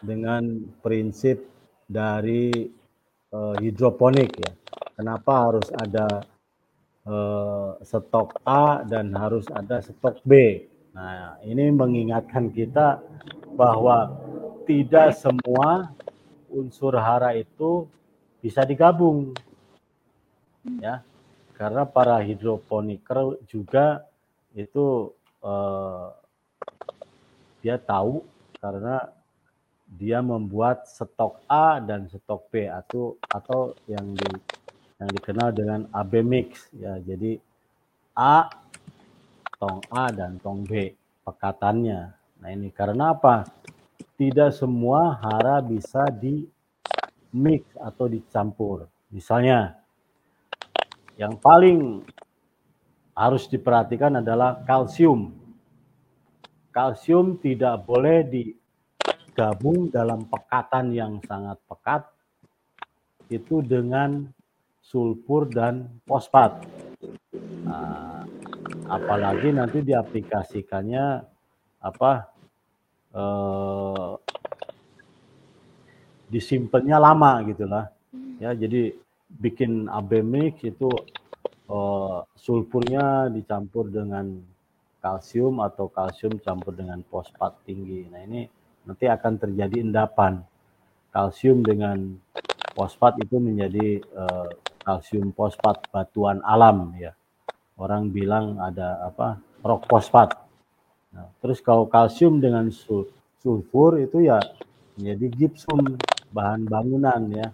[0.05, 1.43] dengan prinsip
[1.89, 2.69] dari
[3.33, 4.53] uh, hidroponik ya.
[4.97, 6.25] Kenapa harus ada
[7.05, 10.65] uh, stok A dan harus ada stok B?
[10.97, 13.05] Nah, ini mengingatkan kita
[13.53, 14.17] bahwa
[14.65, 15.93] tidak semua
[16.49, 17.85] unsur hara itu
[18.41, 19.37] bisa digabung.
[20.81, 21.05] Ya.
[21.57, 24.05] Karena para hidroponiker juga
[24.57, 25.16] itu
[25.47, 26.11] uh,
[27.63, 28.27] dia tahu
[28.59, 29.15] karena
[29.87, 34.31] dia membuat stok A dan stok B atau atau yang di
[34.99, 36.99] yang dikenal dengan AB mix ya.
[36.99, 37.39] Jadi
[38.19, 38.51] A
[39.63, 40.91] tong A dan tong B
[41.23, 42.01] pekatannya.
[42.43, 43.47] Nah, ini karena apa?
[44.17, 46.49] Tidak semua hara bisa di
[47.37, 48.89] mix atau dicampur.
[49.13, 49.77] Misalnya
[51.21, 52.05] yang paling
[53.17, 55.33] harus diperhatikan adalah kalsium.
[56.69, 58.53] Kalsium tidak boleh di
[59.33, 62.05] gabung dalam pekatan yang sangat pekat
[63.33, 64.29] itu dengan
[64.85, 66.61] sulfur dan fosfat.
[67.65, 68.23] Nah,
[68.87, 71.25] apalagi nanti diaplikasikannya
[71.83, 72.13] apa
[73.17, 74.13] eh,
[76.31, 77.87] disimpannya lama gitulah
[78.43, 78.95] ya jadi
[79.27, 80.91] bikin abemix itu
[81.71, 84.27] eh, sulfurnya dicampur dengan
[85.03, 88.47] kalsium atau kalsium campur dengan fosfat tinggi nah ini
[88.87, 90.41] nanti akan terjadi endapan.
[91.11, 92.15] Kalsium dengan
[92.73, 94.49] fosfat itu menjadi uh,
[94.85, 97.13] kalsium fosfat batuan alam ya.
[97.77, 99.43] Orang bilang ada apa?
[99.67, 100.31] rock fosfat.
[101.11, 103.11] Nah, terus kalau kalsium dengan sul
[103.43, 104.39] sulfur itu ya
[104.95, 105.99] menjadi gipsum
[106.31, 107.49] bahan bangunan ya.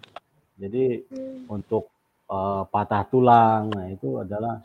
[0.61, 1.01] Jadi
[1.49, 1.89] untuk
[2.29, 4.59] uh, patah tulang nah itu adalah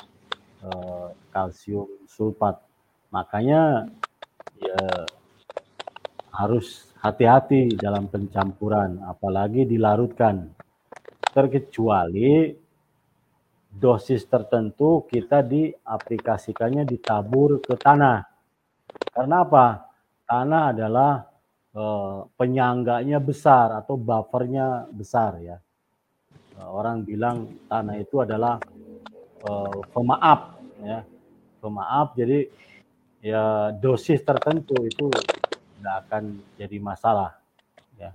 [0.66, 2.58] uh, kalsium sulfat.
[3.08, 3.88] Makanya
[4.58, 5.06] ya
[6.38, 10.54] harus hati-hati dalam pencampuran, apalagi dilarutkan.
[11.28, 12.50] Terkecuali
[13.68, 18.26] dosis tertentu kita diaplikasikannya ditabur ke tanah.
[19.12, 19.66] Karena apa?
[20.26, 21.12] Tanah adalah
[21.76, 25.56] eh, penyangganya besar atau buffernya besar ya.
[26.58, 28.58] Eh, orang bilang tanah itu adalah
[29.46, 31.06] eh, pemaaf ya,
[31.62, 32.18] pemaaf.
[32.18, 32.50] Jadi
[33.22, 35.06] ya dosis tertentu itu
[35.78, 37.38] tidak akan jadi masalah
[37.94, 38.10] ya.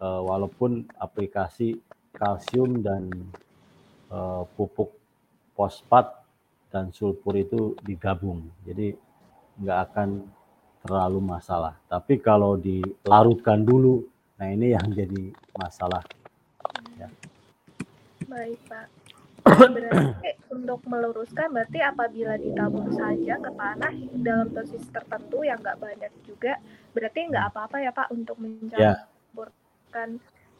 [0.00, 1.76] Eh, walaupun aplikasi
[2.16, 3.12] kalsium dan
[4.08, 4.96] eh, pupuk
[5.52, 6.24] fosfat
[6.72, 8.40] dan sulfur itu digabung.
[8.64, 8.96] Jadi
[9.60, 10.08] nggak akan
[10.80, 11.76] terlalu masalah.
[11.92, 14.00] Tapi kalau dilarutkan dulu,
[14.40, 15.28] nah ini yang jadi
[15.60, 16.00] masalah.
[18.32, 18.86] Baik, Pak.
[19.44, 23.92] Berarti untuk meluruskan, berarti apabila ditabur saja ke tanah
[24.24, 26.56] dalam dosis tertentu yang nggak banyak juga,
[26.94, 28.38] berarti nggak apa-apa ya Pak untuk
[28.72, 28.94] Ya,
[29.34, 30.08] mencampurkan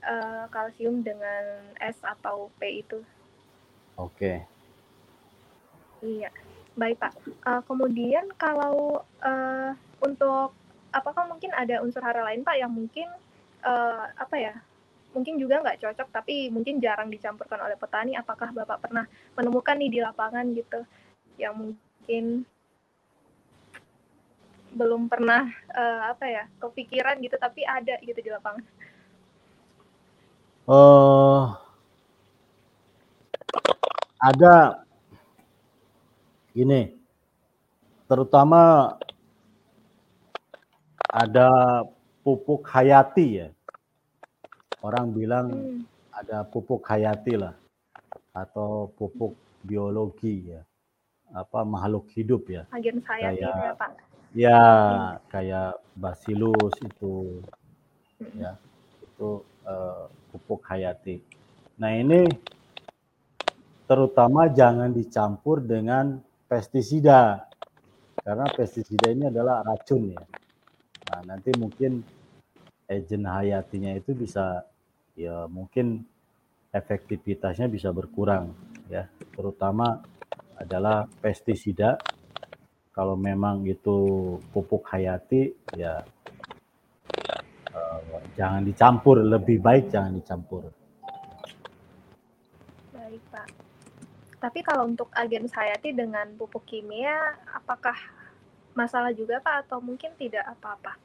[0.03, 1.45] eh, kalsium dengan
[1.81, 2.99] S atau P itu.
[3.97, 4.33] oke.
[6.03, 6.31] Iya,
[6.75, 7.13] baik Pak.
[7.49, 9.71] Eh, kemudian kalau eh,
[10.03, 10.53] untuk
[10.93, 13.09] apakah mungkin ada unsur hara lain Pak yang mungkin
[13.63, 14.55] eh, apa ya?
[15.13, 18.17] Mungkin juga nggak cocok, tapi mungkin jarang dicampurkan oleh petani.
[18.17, 19.05] Apakah Bapak pernah
[19.37, 20.81] menemukan nih di lapangan gitu,
[21.37, 22.49] yang mungkin
[24.73, 28.65] belum pernah eh, apa ya kepikiran gitu, tapi ada gitu di lapangan.
[30.65, 31.45] Eh,
[34.17, 34.81] ada
[36.57, 36.97] ini,
[38.09, 38.97] terutama
[41.13, 41.49] ada
[42.25, 43.49] pupuk hayati ya.
[44.83, 47.55] Orang bilang Hmm, ada pupuk hayati lah
[48.35, 50.61] atau pupuk biologi ya.
[51.33, 52.63] Apa makhluk hidup ya.
[52.75, 53.91] agen hayati itu ya Kayak Pak.
[54.35, 54.61] ya
[55.33, 57.15] kayak bacillus itu
[58.21, 58.43] Mm-mm.
[58.43, 58.53] ya.
[59.07, 61.23] Itu eh, pupuk hayati.
[61.79, 62.27] Nah, ini
[63.87, 66.19] terutama jangan dicampur dengan
[66.51, 67.49] pestisida
[68.23, 70.23] karena pestisida ini adalah racun ya.
[71.13, 72.03] Nah, nanti mungkin
[72.89, 74.65] agen hayatinya itu bisa
[75.13, 76.05] ya mungkin
[76.73, 78.57] efektivitasnya bisa berkurang
[78.89, 79.07] ya.
[79.37, 80.01] Terutama
[80.57, 82.01] adalah pestisida.
[82.93, 83.97] Kalau memang itu
[84.53, 86.05] pupuk hayati ya
[87.73, 90.69] eh, jangan dicampur, lebih baik jangan dicampur.
[92.93, 93.49] Baik, Pak.
[94.43, 97.97] Tapi kalau untuk agen hayati dengan pupuk kimia, apakah
[98.77, 100.99] masalah juga, Pak, atau mungkin tidak apa-apa?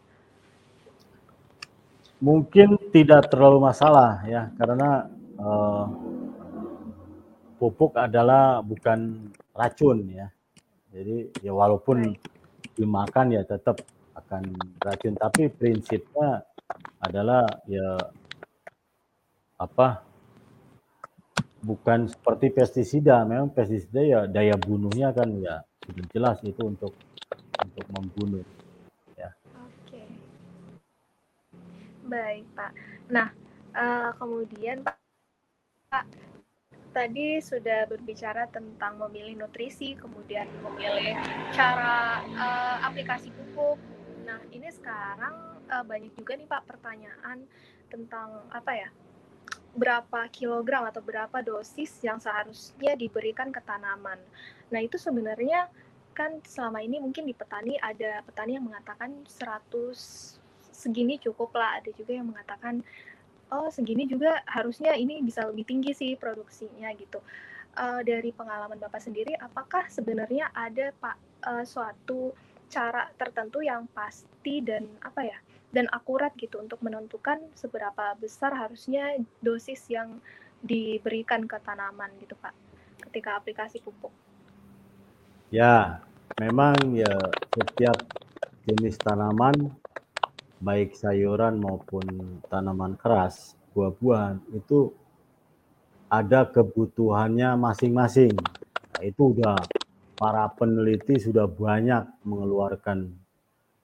[2.18, 5.06] Mungkin tidak terlalu masalah ya, karena
[5.38, 5.86] eh,
[7.62, 10.28] pupuk adalah bukan racun ya.
[10.90, 12.10] Jadi ya walaupun
[12.74, 13.82] dimakan ya tetap
[14.18, 14.50] akan
[14.82, 16.42] racun, tapi prinsipnya
[17.02, 18.02] adalah ya
[19.62, 20.02] apa
[21.62, 23.22] bukan seperti pestisida.
[23.26, 26.94] Memang pestisida ya daya bunuhnya kan ya sudah jelas itu untuk
[27.62, 28.46] untuk membunuh.
[28.46, 30.02] Oke.
[32.08, 32.72] Baik, Pak.
[33.12, 33.28] Nah,
[33.76, 34.96] eh, kemudian Pak,
[35.92, 36.08] Pak,
[36.96, 41.20] tadi sudah berbicara tentang memilih nutrisi, kemudian memilih
[41.52, 43.76] cara eh, aplikasi pupuk.
[44.24, 47.44] Nah, ini sekarang eh, banyak juga nih Pak pertanyaan
[47.92, 48.90] tentang apa ya?
[49.76, 54.18] Berapa kilogram atau berapa dosis yang seharusnya diberikan ke tanaman.
[54.72, 55.68] Nah, itu sebenarnya
[56.16, 60.37] kan selama ini mungkin di petani ada petani yang mengatakan 100
[60.78, 62.86] segini cukup lah, ada juga yang mengatakan
[63.50, 67.18] oh segini juga harusnya ini bisa lebih tinggi sih produksinya gitu.
[67.78, 71.18] Eh, dari pengalaman Bapak sendiri, apakah sebenarnya ada Pak
[71.50, 72.34] eh, suatu
[72.70, 75.40] cara tertentu yang pasti dan apa ya
[75.72, 80.20] dan akurat gitu untuk menentukan seberapa besar harusnya dosis yang
[80.64, 82.52] diberikan ke tanaman gitu Pak
[83.08, 84.12] ketika aplikasi pupuk.
[85.48, 86.04] Ya,
[86.42, 87.14] memang ya
[87.56, 87.98] setiap
[88.68, 89.72] jenis tanaman,
[90.58, 92.04] baik sayuran maupun
[92.50, 94.90] tanaman keras, buah-buahan, itu
[96.10, 98.34] ada kebutuhannya masing-masing.
[98.98, 99.60] Nah, itu udah
[100.18, 103.14] para peneliti sudah banyak mengeluarkan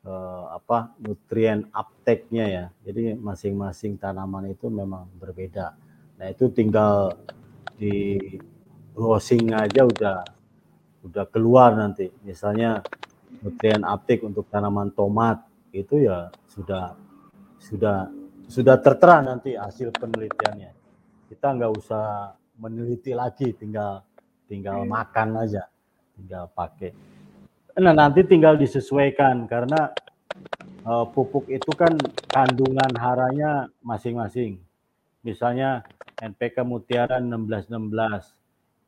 [0.01, 2.65] eh, apa nutrien uptake-nya ya.
[2.81, 5.77] Jadi masing-masing tanaman itu memang berbeda.
[6.17, 7.13] Nah, itu tinggal
[7.77, 8.17] di
[8.97, 10.25] browsing aja udah
[11.05, 12.09] udah keluar nanti.
[12.25, 12.81] Misalnya
[13.43, 16.93] nutrien uptake untuk tanaman tomat itu ya sudah
[17.57, 18.05] sudah
[18.45, 20.71] sudah tertera nanti hasil penelitiannya.
[21.33, 24.05] Kita nggak usah meneliti lagi, tinggal
[24.45, 24.93] tinggal Hmm.
[24.93, 25.65] makan aja,
[26.13, 26.93] tinggal pakai.
[27.81, 29.89] Nah nanti tinggal disesuaikan karena
[30.83, 31.97] eh, pupuk itu kan
[32.29, 34.61] kandungan haranya masing-masing.
[35.23, 35.81] Misalnya
[36.19, 38.35] NPK Mutiara 1616,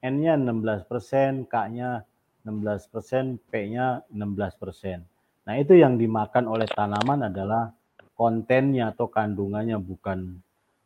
[0.03, 2.03] N-nya 16%, K-nya
[2.43, 5.14] 16%, P-nya 16%.
[5.45, 7.69] Nah, itu yang dimakan oleh tanaman adalah
[8.17, 10.41] kontennya atau kandungannya bukan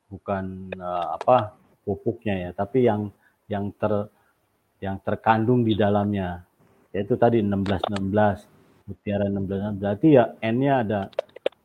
[0.10, 1.56] bukan uh, apa
[1.86, 3.08] pupuknya ya, tapi yang
[3.48, 4.10] yang ter
[4.80, 6.44] yang terkandung di dalamnya
[6.96, 11.02] yaitu tadi 16 16 mutiara 16 berarti ya N-nya ada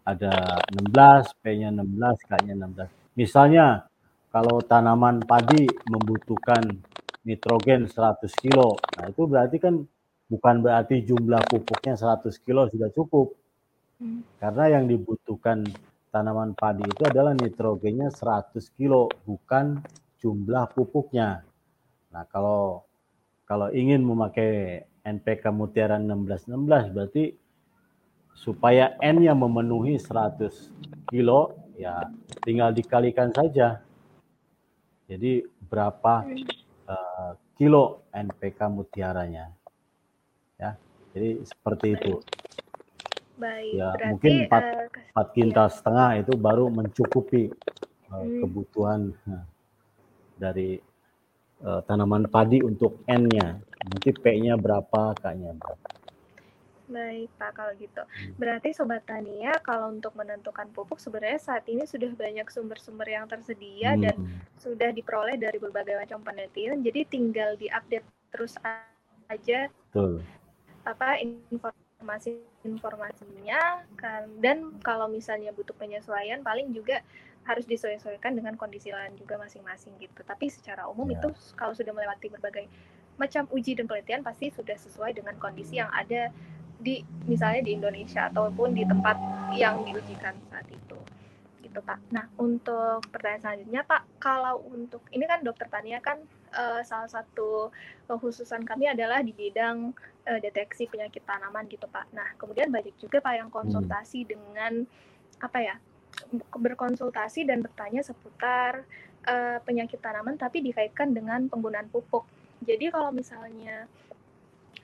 [0.04, 3.16] ada 16, P-nya 16, K-nya 16.
[3.16, 3.88] Misalnya
[4.28, 6.60] kalau tanaman padi membutuhkan
[7.24, 9.80] nitrogen 100 kilo, nah itu berarti kan
[10.28, 13.36] bukan berarti jumlah pupuknya 100 kilo sudah cukup.
[14.00, 14.24] Hmm.
[14.40, 15.64] Karena yang dibutuhkan
[16.10, 19.82] tanaman padi itu adalah nitrogennya 100 kilo, bukan
[20.22, 21.44] jumlah pupuknya.
[22.14, 22.86] Nah kalau
[23.44, 27.24] kalau ingin memakai NPK Mutiara 1616 berarti
[28.32, 32.08] supaya N yang memenuhi 100 kilo ya
[32.42, 33.84] tinggal dikalikan saja.
[35.04, 36.24] Jadi berapa
[36.88, 39.52] uh, kilo NPK mutiaranya?
[40.58, 40.78] Ya,
[41.14, 42.12] jadi seperti itu.
[43.34, 45.74] Baik, ya berarti, mungkin 4, uh, 4 kintal iya.
[45.74, 47.50] setengah itu baru mencukupi
[48.10, 48.40] uh, hmm.
[48.46, 49.44] kebutuhan uh,
[50.38, 50.78] dari
[51.66, 53.58] uh, tanaman padi untuk N-nya.
[53.84, 55.86] Nanti P-nya berapa, K-nya berapa.
[56.84, 58.02] Baik Pak, kalau gitu.
[58.04, 58.36] Hmm.
[58.38, 63.96] Berarti Sobat Tania, kalau untuk menentukan pupuk sebenarnya saat ini sudah banyak sumber-sumber yang tersedia
[63.96, 64.02] hmm.
[64.04, 64.16] dan
[64.60, 66.84] sudah diperoleh dari berbagai macam penelitian.
[66.84, 68.54] Jadi tinggal diupdate terus
[69.30, 70.20] aja Betul.
[70.84, 77.00] Apa informasi-informasinya kan dan kalau misalnya butuh penyesuaian paling juga
[77.44, 80.24] harus disesuaikan dengan kondisi lain juga masing-masing gitu.
[80.24, 81.20] Tapi secara umum ya.
[81.20, 82.66] itu kalau sudah melewati berbagai
[83.20, 86.32] macam uji dan penelitian pasti sudah sesuai dengan kondisi yang ada
[86.80, 89.16] di misalnya di Indonesia ataupun di tempat
[89.54, 90.98] yang diujikan saat itu
[91.62, 92.00] gitu Pak.
[92.10, 96.18] Nah untuk pertanyaan selanjutnya Pak, kalau untuk ini kan Dokter Tania kan
[96.54, 97.68] uh, salah satu
[98.08, 99.92] khususan kami adalah di bidang
[100.24, 102.08] uh, deteksi penyakit tanaman gitu Pak.
[102.14, 104.28] Nah kemudian banyak juga Pak yang konsultasi hmm.
[104.30, 104.72] dengan
[105.42, 105.76] apa ya
[106.54, 108.86] berkonsultasi dan bertanya seputar
[109.26, 112.24] uh, penyakit tanaman tapi dikaitkan dengan penggunaan pupuk.
[112.64, 113.90] Jadi kalau misalnya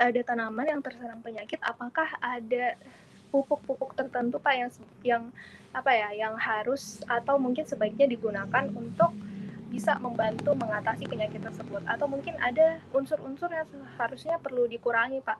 [0.00, 2.76] ada tanaman yang terserang penyakit, apakah ada
[3.28, 4.70] pupuk-pupuk tertentu Pak yang
[5.04, 5.24] yang
[5.70, 9.14] apa ya, yang harus atau mungkin sebaiknya digunakan untuk
[9.70, 15.38] bisa membantu mengatasi penyakit tersebut atau mungkin ada unsur-unsur yang seharusnya perlu dikurangi Pak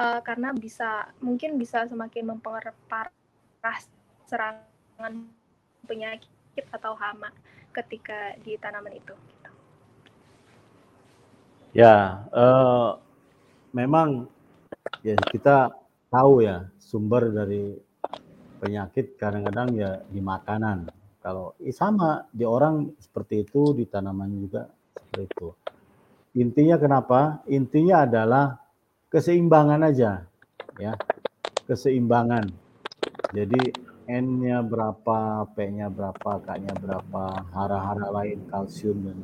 [0.00, 3.12] uh, karena bisa mungkin bisa semakin memperparah
[4.24, 5.28] serangan
[5.84, 7.28] penyakit atau hama
[7.76, 9.12] ketika di tanaman itu.
[11.76, 12.96] Ya, uh,
[13.76, 14.24] memang
[15.04, 15.68] ya kita
[16.08, 17.76] tahu ya sumber dari
[18.56, 20.88] penyakit kadang-kadang ya di makanan.
[21.26, 25.48] Kalau eh, sama di orang seperti itu, di tanaman juga seperti itu.
[26.38, 27.42] Intinya kenapa?
[27.50, 28.62] Intinya adalah
[29.10, 30.22] keseimbangan aja,
[30.78, 30.94] ya
[31.66, 32.46] keseimbangan.
[33.34, 33.74] Jadi
[34.06, 39.18] N-nya berapa, P-nya berapa, K-nya berapa, hara-hara lain, kalsium dan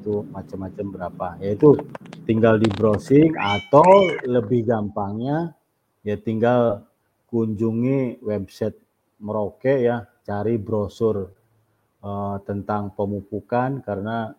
[0.00, 1.28] itu macam-macam berapa.
[1.44, 1.76] Yaitu
[2.24, 3.84] tinggal di browsing atau
[4.24, 5.52] lebih gampangnya
[6.00, 6.88] ya tinggal
[7.28, 8.80] kunjungi website
[9.20, 11.24] Merauke ya, cari brosur
[12.04, 14.36] uh, tentang pemupukan karena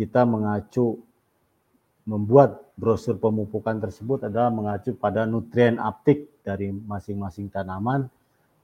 [0.00, 0.96] kita mengacu
[2.08, 8.08] membuat brosur pemupukan tersebut adalah mengacu pada nutrien aptik dari masing-masing tanaman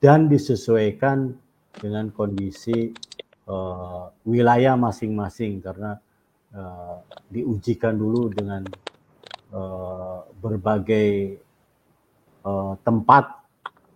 [0.01, 1.37] dan disesuaikan
[1.77, 2.89] dengan kondisi
[3.53, 6.01] uh, wilayah masing-masing karena
[6.57, 8.65] uh, diujikan dulu dengan
[9.53, 11.37] uh, berbagai
[12.47, 13.43] uh, tempat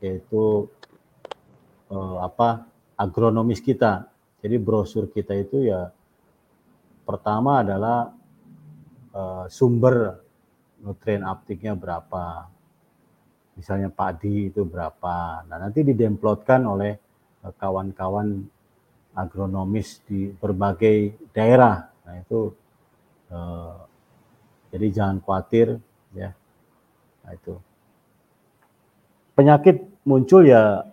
[0.04, 0.68] yaitu
[1.90, 2.66] uh, apa
[2.96, 4.08] agronomis kita.
[4.40, 5.90] Jadi brosur kita itu ya
[7.02, 8.10] pertama adalah
[9.14, 10.22] uh, sumber
[10.82, 12.48] nutrien aptiknya berapa.
[13.56, 15.48] Misalnya padi itu berapa.
[15.48, 16.92] Nah, nanti didemplotkan oleh
[17.56, 18.44] kawan-kawan
[19.16, 22.40] agronomis di berbagai daerah Nah itu
[23.34, 23.76] eh,
[24.70, 25.82] jadi jangan khawatir
[26.14, 26.30] ya.
[27.26, 27.54] Nah itu
[29.34, 29.76] penyakit
[30.06, 30.86] muncul ya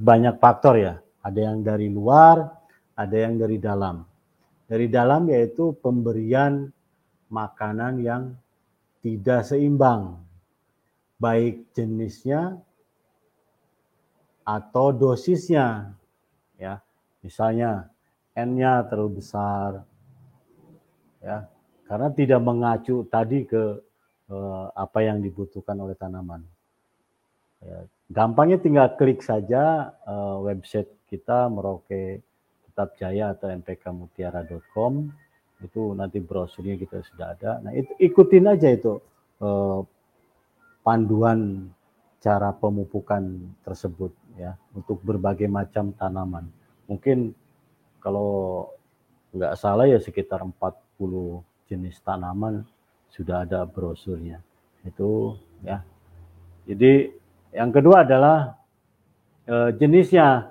[0.00, 0.94] banyak faktor ya.
[1.20, 2.48] Ada yang dari luar,
[2.96, 4.00] ada yang dari dalam.
[4.64, 6.72] Dari dalam yaitu pemberian
[7.28, 8.22] makanan yang
[9.04, 10.16] tidak seimbang,
[11.20, 12.56] baik jenisnya
[14.48, 15.92] atau dosisnya.
[16.56, 16.80] Ya,
[17.20, 17.92] misalnya
[18.32, 19.84] N-nya terlalu besar,
[21.20, 21.50] ya
[21.90, 23.82] karena tidak mengacu tadi ke
[24.30, 26.46] eh, apa yang dibutuhkan oleh tanaman.
[27.58, 32.20] Ya, gampangnya tinggal klik saja eh, website kita Merauke
[32.66, 35.10] Kitab Jaya atau mpkmutiara.com
[35.60, 37.50] itu nanti brosurnya kita sudah ada.
[37.62, 38.98] Nah itu ikutin aja itu
[39.42, 39.80] eh,
[40.82, 41.70] panduan
[42.20, 46.50] cara pemupukan tersebut ya untuk berbagai macam tanaman.
[46.90, 47.32] Mungkin
[48.02, 48.66] kalau
[49.30, 51.40] nggak salah ya sekitar 40
[51.70, 52.66] jenis tanaman
[53.14, 54.42] sudah ada brosurnya.
[54.82, 55.84] Itu ya.
[56.66, 57.19] Jadi
[57.50, 58.54] yang kedua adalah
[59.46, 60.50] e, jenisnya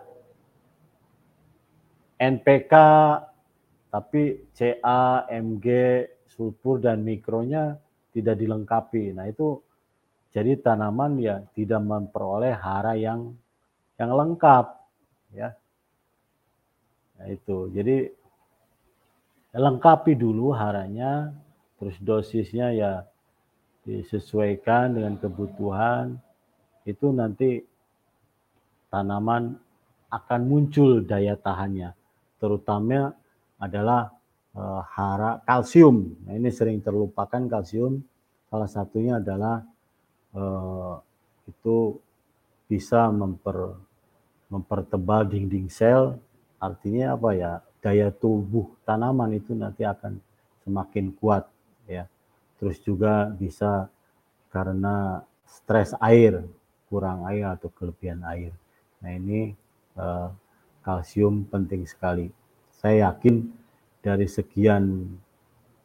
[2.20, 2.74] NPK
[3.90, 5.68] tapi CA, MG,
[6.30, 7.80] sulfur dan mikronya
[8.14, 9.18] tidak dilengkapi.
[9.18, 9.58] Nah, itu
[10.30, 13.34] jadi tanaman ya tidak memperoleh hara yang
[13.98, 14.66] yang lengkap
[15.34, 15.58] ya.
[17.18, 17.74] Nah, itu.
[17.74, 17.98] Jadi
[19.58, 21.34] lengkapi dulu haranya
[21.82, 22.94] terus dosisnya ya
[23.88, 26.22] disesuaikan dengan kebutuhan
[26.90, 27.62] itu nanti
[28.90, 29.54] tanaman
[30.10, 31.94] akan muncul daya tahannya
[32.40, 33.14] terutama
[33.60, 34.16] adalah
[34.56, 34.64] e,
[34.96, 36.16] hara kalsium.
[36.26, 38.02] Nah, ini sering terlupakan kalsium.
[38.48, 39.62] Salah satunya adalah
[40.32, 40.44] e,
[41.52, 42.00] itu
[42.72, 43.76] bisa memper,
[44.48, 46.18] mempertebal dinding sel.
[46.58, 47.52] Artinya apa ya?
[47.80, 50.20] Daya tubuh tanaman itu nanti akan
[50.64, 51.48] semakin kuat
[51.88, 52.08] ya.
[52.60, 53.88] Terus juga bisa
[54.52, 56.44] karena stres air,
[56.90, 58.52] kurang air atau kelebihan air.
[59.00, 59.54] Nah ini
[59.96, 60.30] eh,
[60.82, 62.28] kalsium penting sekali.
[62.74, 63.46] Saya yakin
[64.02, 65.06] dari sekian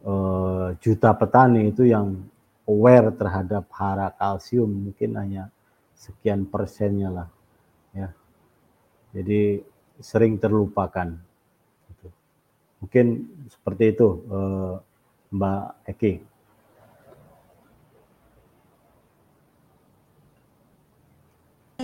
[0.03, 2.25] eh, juta petani itu yang
[2.65, 5.53] aware terhadap hara kalsium mungkin hanya
[5.95, 7.29] sekian persennya lah
[7.95, 8.09] ya
[9.15, 9.63] jadi
[10.03, 11.15] sering terlupakan
[12.83, 13.07] mungkin
[13.49, 14.75] seperti itu eh,
[15.35, 16.13] Mbak Eki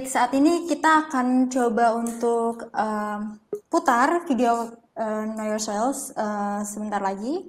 [0.07, 3.36] saat ini kita akan coba untuk uh,
[3.68, 7.48] putar video uh, Know Yourselves uh, sebentar lagi.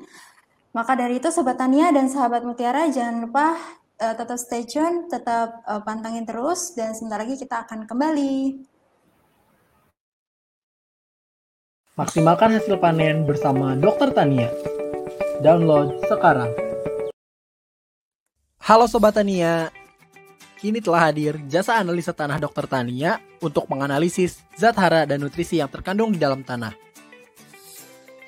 [0.72, 3.60] Maka dari itu Sobat Tania dan sahabat Mutiara jangan lupa
[4.00, 8.66] uh, tetap stay tune, tetap uh, pantangin terus dan sebentar lagi kita akan kembali.
[12.00, 14.50] Maksimalkan hasil panen bersama Dokter Tania.
[15.44, 16.50] Download sekarang.
[18.62, 19.68] Halo Sobat Tania,
[20.62, 25.74] kini telah hadir jasa analisa tanah Dokter Tania untuk menganalisis zat hara dan nutrisi yang
[25.74, 26.78] terkandung di dalam tanah.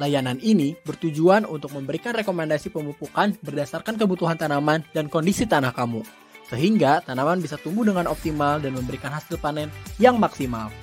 [0.02, 6.02] Layanan ini bertujuan untuk memberikan rekomendasi pemupukan berdasarkan kebutuhan tanaman dan kondisi tanah kamu,
[6.50, 9.70] sehingga tanaman bisa tumbuh dengan optimal dan memberikan hasil panen
[10.02, 10.74] yang maksimal.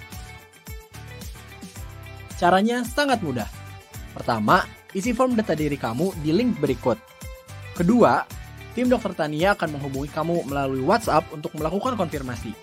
[2.38, 3.51] Caranya sangat mudah.
[4.14, 4.62] Pertama,
[4.94, 6.96] isi form data diri kamu di link berikut.
[7.74, 8.22] Kedua,
[8.81, 12.57] tim dokter Tania akan menghubungi kamu melalui WhatsApp untuk melakukan konfirmasi.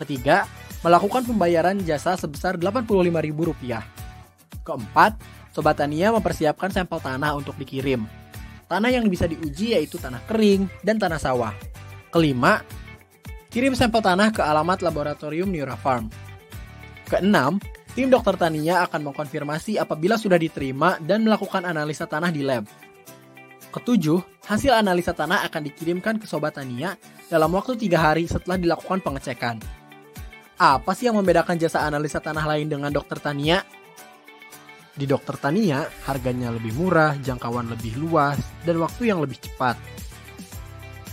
[0.00, 0.48] Ketiga,
[0.80, 3.84] melakukan pembayaran jasa sebesar Rp85.000.
[4.64, 5.20] Keempat,
[5.52, 8.08] Sobat Tania mempersiapkan sampel tanah untuk dikirim.
[8.64, 11.52] Tanah yang bisa diuji yaitu tanah kering dan tanah sawah.
[12.08, 12.64] Kelima,
[13.52, 16.08] kirim sampel tanah ke alamat laboratorium Neura Farm.
[17.12, 17.60] Keenam,
[17.92, 22.64] tim dokter Tania akan mengkonfirmasi apabila sudah diterima dan melakukan analisa tanah di lab.
[23.70, 24.18] Ketujuh,
[24.50, 26.98] hasil analisa tanah akan dikirimkan ke Sobat Tania
[27.30, 29.62] dalam waktu tiga hari setelah dilakukan pengecekan.
[30.58, 33.62] Apa sih yang membedakan jasa analisa tanah lain dengan dokter Tania?
[34.90, 39.78] Di dokter Tania, harganya lebih murah, jangkauan lebih luas, dan waktu yang lebih cepat.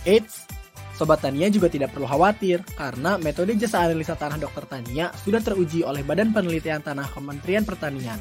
[0.02, 0.50] Eits,
[0.98, 5.86] Sobat Tania juga tidak perlu khawatir karena metode jasa analisa tanah dokter Tania sudah teruji
[5.86, 8.18] oleh Badan Penelitian Tanah Kementerian Pertanian.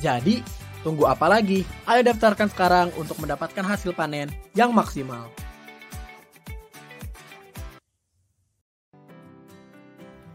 [0.00, 0.40] Jadi,
[0.86, 1.66] Tunggu apa lagi?
[1.90, 5.26] Ayo daftarkan sekarang untuk mendapatkan hasil panen yang maksimal.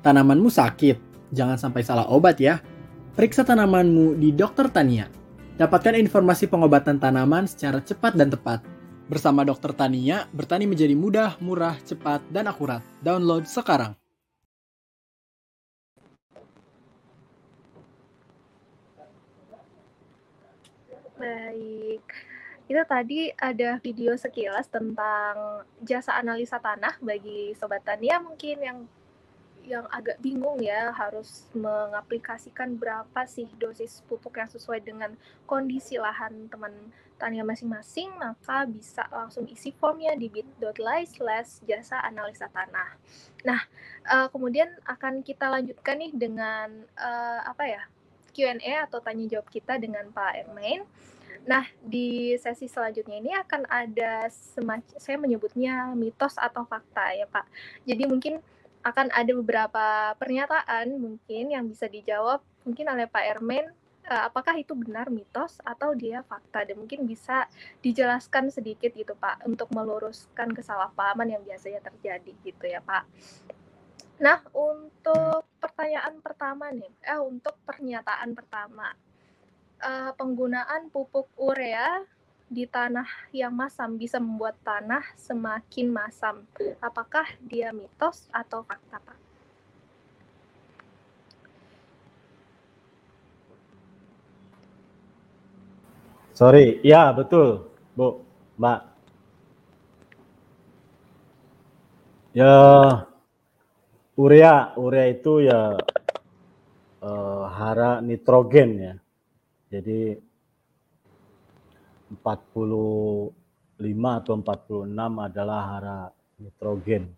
[0.03, 0.99] Tanamanmu sakit,
[1.31, 2.59] jangan sampai salah obat ya.
[3.15, 5.07] Periksa tanamanmu di Dokter Tania.
[5.55, 8.59] Dapatkan informasi pengobatan tanaman secara cepat dan tepat.
[9.07, 12.83] Bersama Dokter Tania, bertani menjadi mudah, murah, cepat, dan akurat.
[12.99, 14.02] Download sekarang.
[21.23, 22.03] Baik.
[22.67, 28.79] Itu tadi ada video sekilas tentang jasa analisa tanah bagi sobat tania mungkin yang
[29.63, 35.15] yang agak bingung ya harus mengaplikasikan berapa sih dosis pupuk yang sesuai dengan
[35.47, 42.51] kondisi lahan teman tania masing-masing maka bisa langsung isi formnya di bit.ly slash jasa analisa
[42.51, 42.99] tanah.
[43.47, 43.63] Nah,
[44.11, 47.83] uh, kemudian akan kita lanjutkan nih dengan uh, apa ya
[48.33, 50.81] Q&A atau tanya jawab kita dengan Pak Ermain.
[51.43, 57.45] Nah, di sesi selanjutnya ini akan ada semacam saya menyebutnya mitos atau fakta ya, Pak.
[57.85, 58.39] Jadi mungkin
[58.83, 59.85] akan ada beberapa
[60.19, 63.71] pernyataan mungkin yang bisa dijawab mungkin oleh Pak Ermen
[64.11, 67.47] uh, apakah itu benar mitos atau dia fakta dan mungkin bisa
[67.79, 73.07] dijelaskan sedikit gitu Pak untuk meluruskan kesalahpahaman yang biasanya terjadi gitu ya Pak.
[74.19, 75.47] Nah, untuk
[75.83, 78.95] pertanyaan pertama nih, eh untuk pernyataan pertama,
[79.83, 82.07] uh, penggunaan pupuk urea
[82.47, 83.03] di tanah
[83.35, 86.47] yang masam bisa membuat tanah semakin masam.
[86.79, 89.19] Apakah dia mitos atau fakta, Pak?
[96.31, 98.23] Sorry, ya betul, Bu,
[98.55, 98.79] Mbak.
[102.39, 102.55] Ya,
[104.17, 105.77] urea, urea itu ya
[107.01, 108.95] uh, hara nitrogen ya.
[109.73, 110.13] Jadi
[112.13, 113.33] 45
[114.21, 115.99] atau 46 adalah hara
[116.37, 117.09] nitrogen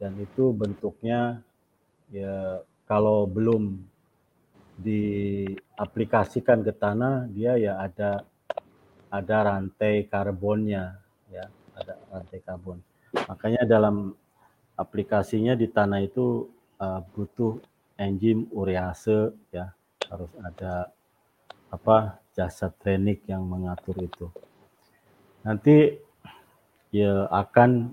[0.00, 1.44] dan itu bentuknya
[2.08, 3.78] ya kalau belum
[4.80, 8.26] diaplikasikan ke tanah dia ya ada
[9.12, 10.98] ada rantai karbonnya
[11.30, 11.46] ya
[11.78, 12.82] ada rantai karbon
[13.30, 14.10] makanya dalam
[14.74, 16.50] aplikasinya di tanah itu
[16.82, 17.58] uh, butuh
[17.98, 19.70] enzim urease ya.
[20.10, 20.92] Harus ada
[21.72, 24.26] apa jasa trenik yang mengatur itu.
[25.42, 25.98] Nanti
[26.94, 27.90] ya akan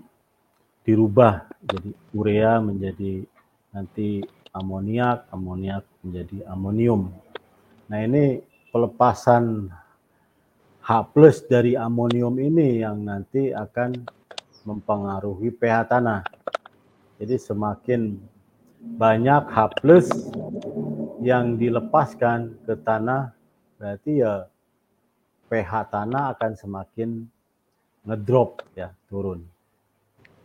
[0.86, 3.26] dirubah jadi urea menjadi
[3.74, 4.22] nanti
[4.54, 7.14] amoniak amoniak menjadi amonium.
[7.90, 9.70] Nah ini pelepasan
[10.82, 14.02] H plus dari amonium ini yang nanti akan
[14.66, 16.41] mempengaruhi pH tanah.
[17.22, 18.18] Jadi semakin
[18.98, 20.10] banyak H plus
[21.22, 23.30] yang dilepaskan ke tanah,
[23.78, 24.50] berarti ya
[25.54, 27.30] pH tanah akan semakin
[28.10, 29.46] ngedrop ya, turun.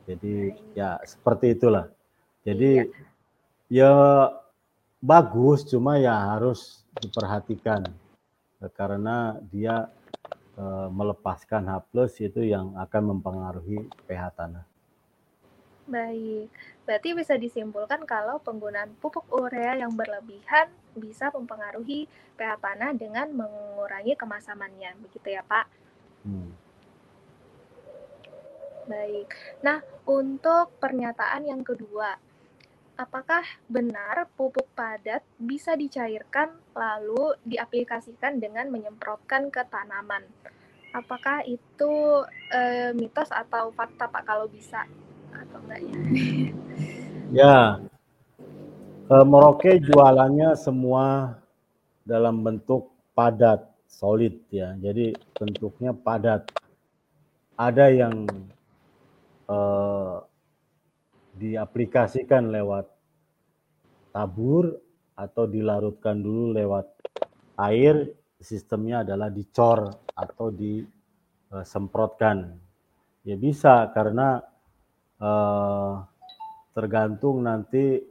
[0.04, 1.88] Jadi ya seperti itulah.
[2.44, 2.84] Jadi
[3.72, 3.96] ya
[5.00, 7.88] bagus, cuma ya harus diperhatikan
[8.76, 9.88] karena dia
[10.56, 11.84] Eh, melepaskan H+
[12.16, 14.64] itu yang akan mempengaruhi pH tanah.
[15.86, 16.50] Baik,
[16.82, 20.66] berarti bisa disimpulkan kalau penggunaan pupuk urea yang berlebihan
[20.98, 25.66] bisa mempengaruhi pH tanah dengan mengurangi kemasamannya, begitu ya Pak?
[26.26, 26.50] Hmm.
[28.90, 29.30] Baik,
[29.62, 29.78] nah
[30.10, 32.18] untuk pernyataan yang kedua,
[32.98, 40.26] apakah benar pupuk padat bisa dicairkan lalu diaplikasikan dengan menyemprotkan ke tanaman?
[40.90, 44.88] Apakah itu e, mitos atau fakta Pak kalau bisa
[45.44, 45.80] atau enggak
[47.34, 47.82] ya?
[49.06, 51.36] E, Merauke jualannya semua
[52.06, 54.76] dalam bentuk padat, solid ya.
[54.78, 56.44] Jadi bentuknya padat.
[57.56, 58.28] Ada yang
[59.48, 60.16] eh,
[61.36, 62.84] diaplikasikan lewat
[64.12, 64.76] tabur
[65.16, 66.84] atau dilarutkan dulu lewat
[67.56, 72.60] air, sistemnya adalah dicor atau disemprotkan.
[73.24, 74.44] Ya bisa karena
[75.20, 75.92] eh,
[76.76, 78.04] tergantung nanti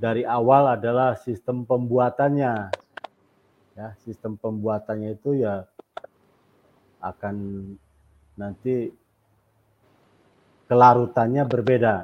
[0.00, 2.72] dari awal adalah sistem pembuatannya.
[3.76, 5.68] Ya, sistem pembuatannya itu ya
[7.04, 7.36] akan
[8.40, 8.88] nanti
[10.64, 12.00] kelarutannya berbeda.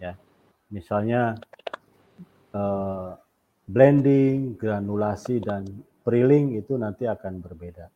[0.00, 0.16] Ya,
[0.72, 1.36] misalnya
[2.56, 3.20] uh,
[3.68, 5.68] blending, granulasi dan
[6.00, 7.92] prilling itu nanti akan berbeda.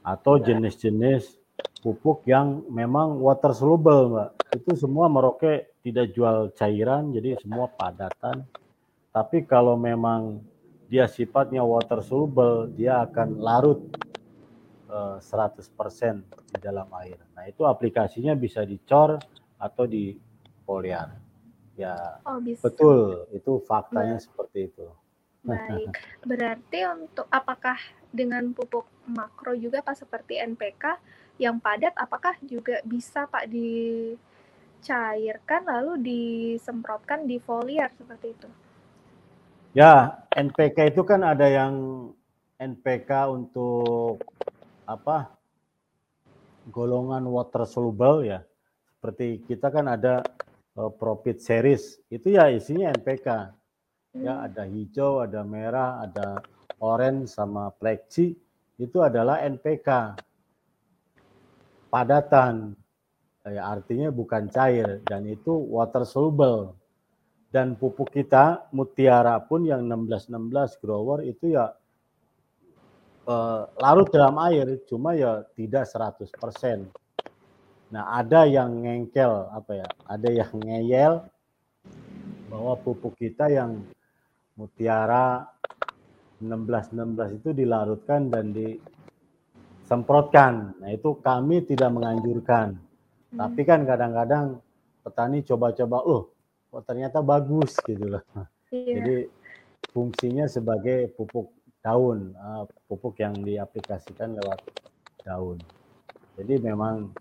[0.00, 1.45] Atau jenis-jenis
[1.80, 4.30] pupuk yang memang water soluble, Mbak.
[4.62, 8.44] Itu semua Merauke tidak jual cairan, jadi semua padatan.
[9.12, 10.44] Tapi kalau memang
[10.86, 13.80] dia sifatnya water soluble, dia akan larut
[14.90, 16.16] 100% eh,
[16.52, 17.18] di dalam air.
[17.34, 19.18] Nah, itu aplikasinya bisa dicor
[19.58, 20.14] atau di
[20.62, 21.10] foliar.
[21.76, 22.64] Ya, oh, bisa.
[22.64, 23.28] betul.
[23.34, 24.24] Itu faktanya Baik.
[24.24, 24.86] seperti itu.
[25.44, 25.92] Baik.
[26.30, 27.76] Berarti untuk apakah
[28.10, 30.84] dengan pupuk makro juga Pak seperti NPK
[31.36, 34.88] yang padat apakah juga bisa Pak dicairkan
[35.68, 38.48] lalu disemprotkan di foliar seperti itu?
[39.76, 42.08] Ya, NPK itu kan ada yang
[42.56, 44.24] NPK untuk
[44.88, 45.36] apa
[46.72, 48.40] golongan water soluble ya.
[48.96, 50.24] Seperti kita kan ada
[50.80, 53.28] uh, profit series itu ya isinya NPK.
[54.16, 54.46] Ya hmm.
[54.48, 56.40] ada hijau, ada merah, ada
[56.80, 58.32] orange sama plexi
[58.80, 60.16] itu adalah NPK.
[61.88, 62.74] Padatan.
[63.46, 66.74] Ya, artinya bukan cair dan itu water soluble.
[67.46, 71.70] Dan pupuk kita Mutiara pun yang 1616 grower itu ya
[73.30, 76.90] uh, larut dalam air, cuma ya tidak 100%.
[77.86, 79.88] Nah, ada yang ngengkel apa ya?
[80.10, 81.12] Ada yang ngeyel
[82.50, 83.78] bahwa pupuk kita yang
[84.58, 85.46] mutiara
[86.42, 88.50] 16-16 itu dilarutkan dan
[89.86, 90.74] disemprotkan.
[90.82, 92.74] Nah itu kami tidak menganjurkan.
[92.74, 93.38] Hmm.
[93.38, 94.58] Tapi kan kadang-kadang
[95.06, 96.22] petani coba-coba, oh
[96.74, 98.26] kok ternyata bagus gitu loh.
[98.74, 98.98] Iya.
[98.98, 99.16] Jadi
[99.94, 104.58] fungsinya sebagai pupuk daun, eh, pupuk yang diaplikasikan lewat
[105.22, 105.62] daun.
[106.34, 107.14] Jadi memang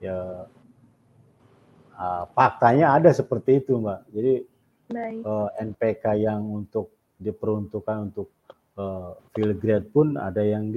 [0.00, 0.48] ya
[2.00, 4.00] eh, faktanya ada seperti itu, Mbak.
[4.16, 4.34] Jadi
[4.88, 5.20] Baik.
[5.20, 8.32] eh, NPK yang untuk diperuntukkan untuk
[8.80, 10.72] eh, field grade pun ada yang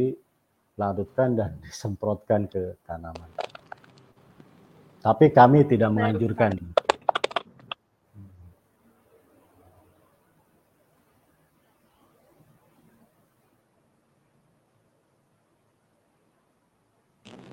[0.80, 3.28] dilarutkan dan disemprotkan ke tanaman.
[5.04, 6.56] Tapi kami tidak menganjurkan.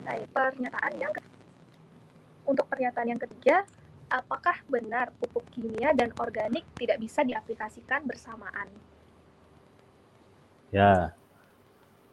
[0.06, 1.34] Baik, pernyataan yang ke-
[2.46, 3.66] untuk pernyataan yang ketiga,
[4.06, 8.70] apakah benar pupuk kimia dan organik tidak bisa diaplikasikan bersamaan?
[10.70, 11.10] Ya,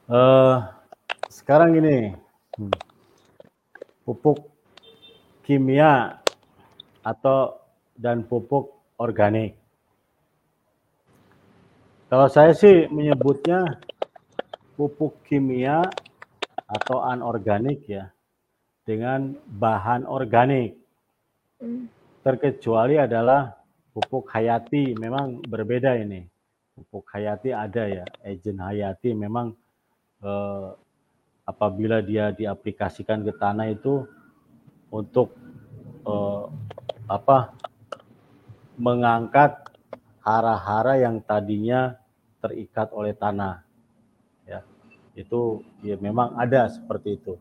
[0.09, 0.57] eh
[1.33, 2.13] sekarang ini
[4.05, 4.53] pupuk
[5.41, 6.21] kimia
[7.01, 7.57] atau
[7.97, 8.69] dan pupuk
[9.01, 9.57] organik.
[12.05, 13.81] Kalau saya sih menyebutnya
[14.77, 15.81] pupuk kimia
[16.69, 18.13] atau anorganik ya
[18.85, 20.77] dengan bahan organik.
[22.21, 23.57] Terkecuali adalah
[23.89, 26.21] pupuk hayati memang berbeda ini.
[26.77, 29.57] Pupuk hayati ada ya, agen hayati memang
[30.21, 30.69] eh,
[31.43, 34.07] apabila dia diaplikasikan ke tanah itu
[34.91, 35.35] untuk
[36.07, 36.43] eh,
[37.07, 37.55] apa
[38.79, 39.63] mengangkat
[40.23, 41.99] hara-hara yang tadinya
[42.39, 43.63] terikat oleh tanah.
[44.47, 44.63] Ya,
[45.15, 47.35] itu ya memang ada seperti itu.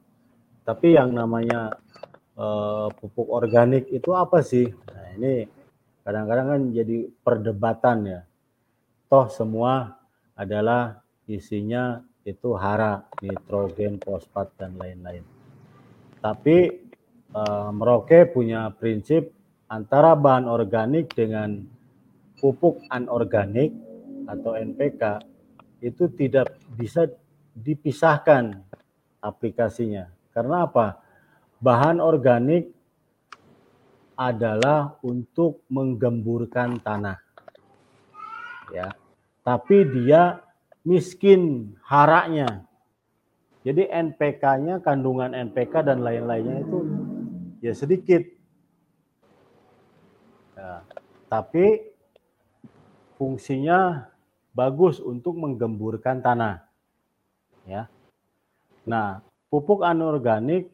[0.62, 1.78] Tapi yang namanya
[2.34, 4.66] eh, pupuk organik itu apa sih?
[4.70, 5.46] Nah, ini
[6.02, 8.20] kadang-kadang kan jadi perdebatan ya.
[9.06, 10.00] Toh semua
[10.34, 15.24] adalah isinya itu hara, nitrogen, fosfat dan lain-lain.
[16.22, 16.58] Tapi
[17.34, 19.34] eh, Merauke punya prinsip
[19.66, 21.64] antara bahan organik dengan
[22.38, 23.74] pupuk anorganik
[24.26, 25.22] atau NPK
[25.82, 27.10] itu tidak bisa
[27.54, 28.62] dipisahkan
[29.18, 30.10] aplikasinya.
[30.30, 31.02] Karena apa?
[31.62, 32.70] Bahan organik
[34.18, 37.18] adalah untuk menggemburkan tanah.
[38.70, 38.94] Ya.
[39.42, 40.38] Tapi dia
[40.82, 42.66] miskin haranya.
[43.62, 46.78] Jadi NPK-nya, kandungan NPK dan lain-lainnya itu
[47.62, 48.22] ya sedikit.
[50.58, 50.82] Ya.
[51.30, 51.94] Tapi
[53.14, 54.10] fungsinya
[54.50, 56.66] bagus untuk menggemburkan tanah.
[57.62, 57.86] Ya.
[58.82, 60.66] Nah, pupuk anorganik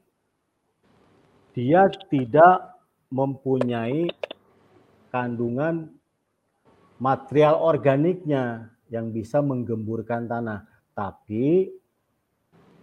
[1.53, 2.81] dia tidak
[3.13, 4.09] mempunyai
[5.13, 5.93] kandungan
[6.97, 10.65] material organiknya yang bisa menggemburkan tanah,
[10.97, 11.73] tapi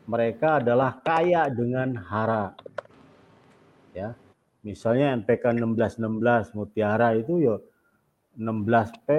[0.06, 2.54] mereka adalah kaya dengan hara.
[3.94, 4.14] Ya.
[4.66, 7.58] Misalnya NPK 1616 Mutiara itu ya
[8.38, 9.10] 16P,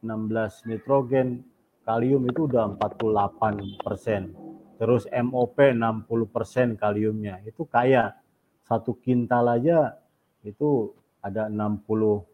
[0.00, 1.44] 16 nitrogen,
[1.84, 4.32] kalium itu udah 48 persen.
[4.80, 8.16] Terus MOP 60 persen kaliumnya, itu kaya.
[8.64, 9.92] Satu kintal aja
[10.40, 10.88] itu
[11.20, 12.24] ada 60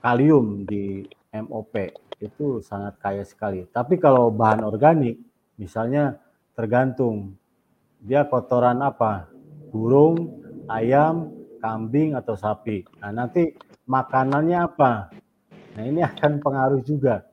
[0.00, 1.04] kalium di
[1.44, 1.74] MOP,
[2.22, 3.68] itu sangat kaya sekali.
[3.68, 5.20] Tapi kalau bahan organik,
[5.60, 6.16] misalnya
[6.56, 7.36] tergantung
[8.00, 9.28] dia kotoran apa,
[9.68, 12.86] burung, ayam, kambing atau sapi.
[13.02, 13.52] Nah nanti
[13.84, 15.10] makanannya apa?
[15.76, 17.26] Nah ini akan pengaruh juga.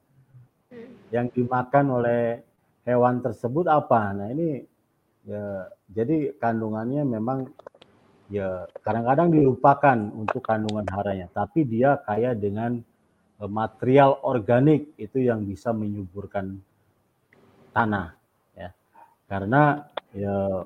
[1.14, 2.42] Yang dimakan oleh
[2.84, 4.12] hewan tersebut apa?
[4.12, 4.66] Nah ini
[5.24, 7.48] ya jadi kandungannya memang
[8.28, 12.82] ya kadang-kadang dilupakan untuk kandungan haranya, tapi dia kaya dengan
[13.48, 16.60] material organik itu yang bisa menyuburkan
[17.74, 18.16] tanah
[18.56, 18.70] ya.
[19.28, 19.84] Karena
[20.14, 20.64] ya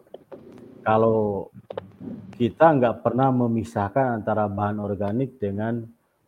[0.83, 1.49] kalau
[2.37, 5.83] kita nggak pernah memisahkan antara bahan organik dengan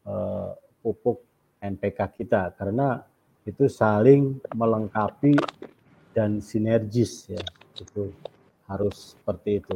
[0.08, 0.50] eh,
[0.82, 1.22] pupuk
[1.60, 3.04] NPK kita karena
[3.43, 5.36] itu saling melengkapi
[6.16, 7.43] dan sinergis ya
[7.78, 8.12] itu
[8.68, 9.76] harus seperti itu.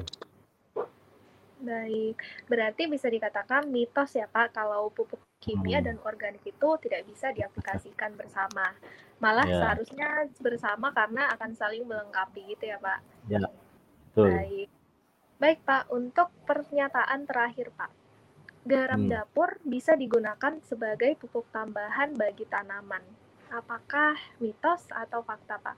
[1.64, 2.20] Baik,
[2.52, 5.88] berarti bisa dikatakan mitos ya Pak kalau pupuk kimia Hmm.
[5.88, 8.76] dan organik itu tidak bisa diaplikasikan bersama.
[9.24, 9.56] Malah Ya.
[9.56, 13.00] seharusnya bersama karena akan saling melengkapi gitu ya Pak.
[13.32, 13.40] Ya,
[14.12, 14.28] betul.
[14.28, 14.70] Baik.
[15.40, 17.92] Baik Pak, untuk pernyataan terakhir Pak.
[18.68, 19.12] Garam Hmm.
[19.12, 23.04] dapur bisa digunakan sebagai pupuk tambahan bagi tanaman.
[23.52, 25.78] Apakah mitos atau fakta Pak?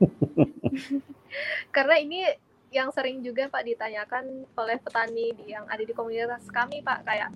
[1.74, 2.24] Karena ini
[2.70, 7.30] yang sering juga Pak ditanyakan oleh petani di- yang ada di komunitas kami Pak kayak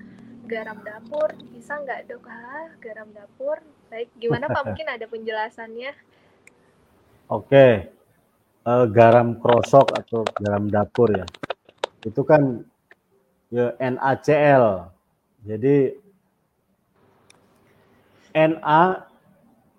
[0.46, 2.26] garam dapur bisa nggak dok?
[2.30, 3.58] Ah, garam dapur
[3.94, 4.62] Baik, gimana Pak?
[4.74, 5.92] Mungkin ada penjelasannya?
[7.30, 7.94] Oke,
[8.66, 11.26] uh, garam krosok atau garam dapur ya,
[12.04, 12.66] itu kan
[13.54, 14.90] ya NaCl.
[15.46, 16.04] Jadi
[18.34, 19.06] Na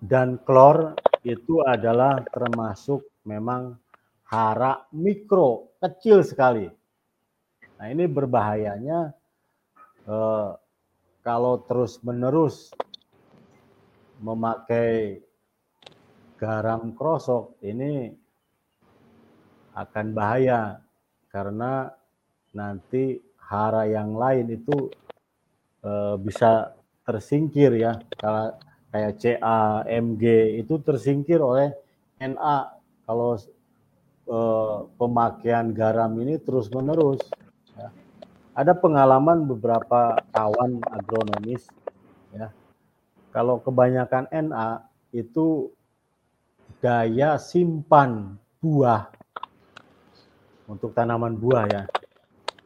[0.00, 3.76] dan klor itu adalah termasuk memang
[4.26, 6.66] hara mikro, kecil sekali.
[7.76, 9.14] Nah ini berbahayanya
[10.06, 10.50] eh,
[11.22, 12.72] kalau terus-menerus
[14.22, 15.20] memakai
[16.40, 18.12] garam krosok ini
[19.76, 20.80] akan bahaya
[21.28, 21.92] karena
[22.56, 24.90] nanti hara yang lain itu
[25.84, 26.74] eh, bisa
[27.06, 28.00] tersingkir ya.
[28.18, 28.56] Kalau
[28.90, 30.24] kayak CA, MG
[30.64, 31.70] itu tersingkir oleh
[32.18, 32.72] NA
[33.06, 33.36] kalau
[34.26, 37.22] eh, pemakaian garam ini terus menerus.
[37.78, 37.88] Ya.
[38.52, 41.66] Ada pengalaman beberapa kawan agronomis
[42.34, 42.50] ya.
[43.30, 45.70] Kalau kebanyakan NA itu
[46.80, 49.08] daya simpan buah
[50.66, 51.82] untuk tanaman buah ya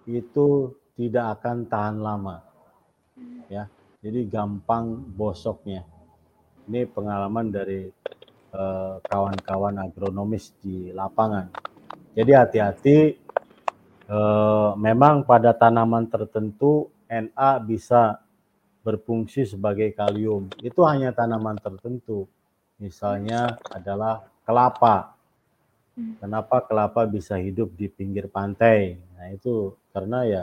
[0.09, 2.43] itu tidak akan tahan lama
[3.47, 3.69] ya
[4.01, 5.85] jadi gampang bosoknya
[6.67, 7.93] ini pengalaman dari
[9.07, 11.51] kawan-kawan uh, agronomis di lapangan.
[12.11, 12.99] Jadi hati-hati,
[14.11, 18.23] uh, memang pada tanaman tertentu Na bisa
[18.87, 20.47] berfungsi sebagai kalium.
[20.63, 22.31] Itu hanya tanaman tertentu.
[22.79, 25.19] Misalnya adalah kelapa.
[26.23, 28.95] Kenapa kelapa bisa hidup di pinggir pantai?
[29.19, 30.43] Nah itu karena ya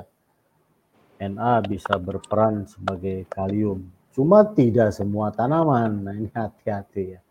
[1.24, 3.88] Na bisa berperan sebagai kalium.
[4.12, 6.04] Cuma tidak semua tanaman.
[6.04, 7.22] Nah ini hati-hati ya.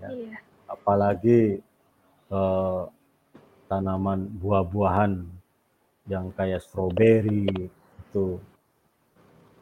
[0.00, 0.08] Ya.
[0.08, 0.38] Iya.
[0.70, 1.60] Apalagi
[2.30, 2.82] eh,
[3.70, 5.12] tanaman buah-buahan
[6.10, 7.70] yang kayak stroberi
[8.10, 8.24] itu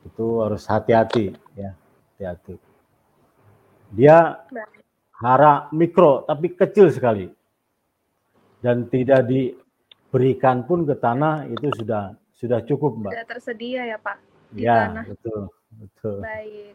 [0.07, 1.77] itu harus hati-hati ya,
[2.17, 2.57] hati-hati.
[3.93, 4.47] Dia
[5.19, 7.29] hara mikro tapi kecil sekali
[8.65, 13.13] dan tidak diberikan pun ke tanah itu sudah sudah cukup mbak.
[13.13, 14.17] Sudah tersedia ya pak
[14.55, 15.05] di ya, tanah.
[15.11, 15.41] Betul.
[15.79, 16.19] Betul.
[16.25, 16.75] Baik.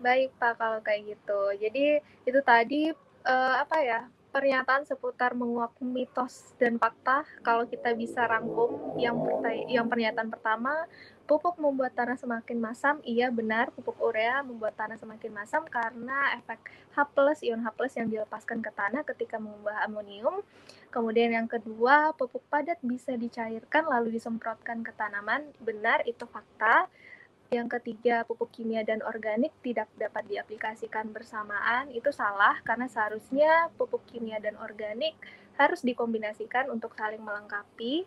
[0.00, 1.40] Baik, Pak, kalau kayak gitu.
[1.60, 2.88] Jadi itu tadi
[3.28, 4.00] uh, apa ya?
[4.30, 9.18] pernyataan seputar menguak mitos dan fakta kalau kita bisa rangkum yang
[9.66, 10.86] yang pernyataan pertama
[11.26, 16.62] pupuk membuat tanah semakin masam iya benar pupuk urea membuat tanah semakin masam karena efek
[16.94, 16.98] H+
[17.42, 20.46] ion H+ yang dilepaskan ke tanah ketika mengubah amonium
[20.94, 26.86] kemudian yang kedua pupuk padat bisa dicairkan lalu disemprotkan ke tanaman benar itu fakta
[27.50, 31.90] yang ketiga, pupuk kimia dan organik tidak dapat diaplikasikan bersamaan.
[31.90, 35.18] Itu salah karena seharusnya pupuk kimia dan organik
[35.58, 38.06] harus dikombinasikan untuk saling melengkapi.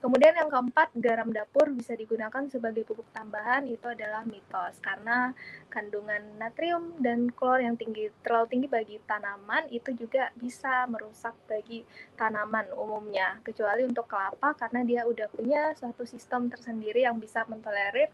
[0.00, 5.36] Kemudian yang keempat, garam dapur bisa digunakan sebagai pupuk tambahan itu adalah mitos karena
[5.68, 11.84] kandungan natrium dan klor yang tinggi terlalu tinggi bagi tanaman itu juga bisa merusak bagi
[12.16, 18.08] tanaman umumnya kecuali untuk kelapa karena dia udah punya suatu sistem tersendiri yang bisa mentolerir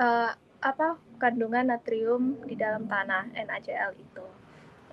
[0.00, 0.32] uh,
[0.62, 4.26] apa kandungan natrium di dalam tanah NaCl itu.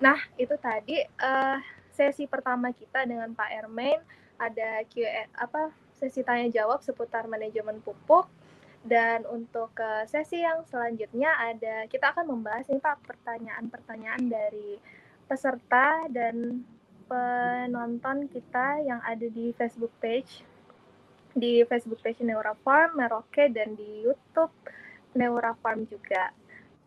[0.02, 1.58] Nah itu tadi uh,
[1.94, 4.00] sesi pertama kita dengan Pak Ermain
[4.40, 8.26] ada Q&A apa sesi tanya jawab seputar manajemen pupuk.
[8.80, 14.80] Dan untuk ke sesi yang selanjutnya ada kita akan membahas nih Pak pertanyaan-pertanyaan dari
[15.28, 16.64] peserta dan
[17.04, 20.40] penonton kita yang ada di Facebook page.
[21.36, 24.50] Di Facebook page Neura Farm, Merauke dan di YouTube
[25.14, 26.30] Neura Farm juga.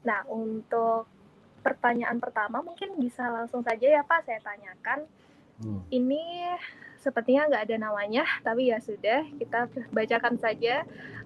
[0.03, 1.07] Nah, untuk
[1.63, 5.07] pertanyaan pertama mungkin bisa langsung saja ya Pak saya tanyakan.
[5.63, 5.79] Hmm.
[5.87, 6.53] Ini
[6.99, 10.83] sepertinya nggak ada namanya, tapi ya sudah kita bacakan saja.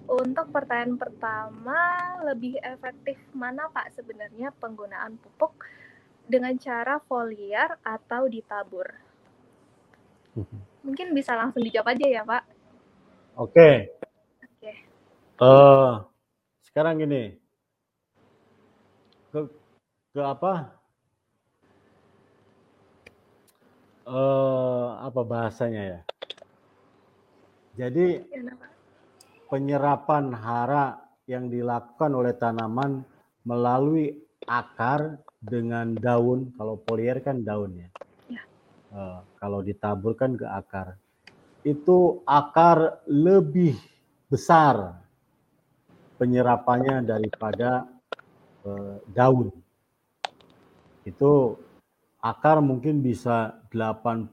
[0.08, 1.80] Untuk pertanyaan pertama,
[2.24, 5.52] lebih efektif mana Pak sebenarnya penggunaan pupuk
[6.24, 8.88] dengan cara foliar atau ditabur?
[10.32, 10.60] Hmm.
[10.86, 12.42] Mungkin bisa langsung dijawab aja ya Pak.
[13.36, 13.52] Oke.
[13.52, 13.74] Okay.
[14.40, 14.54] Oke.
[14.58, 14.76] Okay.
[15.38, 15.92] Uh, eh,
[16.78, 17.34] sekarang gini,
[19.34, 19.50] ke,
[20.14, 20.78] ke apa?
[24.06, 26.00] Uh, apa bahasanya ya?
[27.82, 28.22] Jadi
[29.50, 33.02] penyerapan hara yang dilakukan oleh tanaman
[33.42, 34.14] melalui
[34.46, 36.54] akar dengan daun.
[36.54, 37.90] Kalau polier kan daun ya.
[38.30, 38.42] ya.
[38.94, 40.94] Uh, kalau ditaburkan ke akar,
[41.66, 43.74] itu akar lebih
[44.30, 45.07] besar
[46.18, 47.86] penyerapannya daripada
[48.66, 49.54] uh, daun.
[51.06, 51.56] Itu
[52.18, 54.28] akar mungkin bisa 80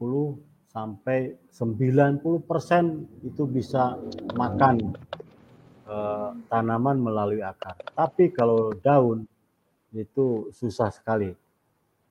[0.74, 3.96] sampai 90 persen itu bisa
[4.36, 4.98] makan
[5.88, 7.80] uh, tanaman melalui akar.
[7.96, 9.24] Tapi kalau daun
[9.96, 11.32] itu susah sekali.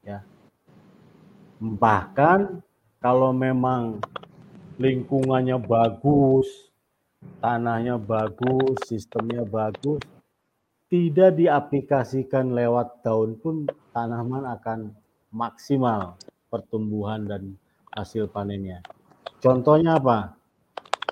[0.01, 0.25] Ya.
[1.61, 2.65] Bahkan
[3.05, 4.01] kalau memang
[4.81, 6.73] lingkungannya bagus,
[7.45, 10.01] tanahnya bagus, sistemnya bagus,
[10.89, 14.95] tidak diaplikasikan lewat daun pun tanaman akan
[15.35, 16.15] maksimal
[16.49, 17.59] pertumbuhan dan
[17.93, 18.79] hasil panennya.
[19.43, 20.39] Contohnya apa?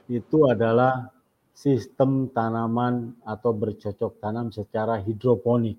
[0.07, 1.11] Itu adalah
[1.53, 5.77] sistem tanaman atau bercocok tanam secara hidroponik.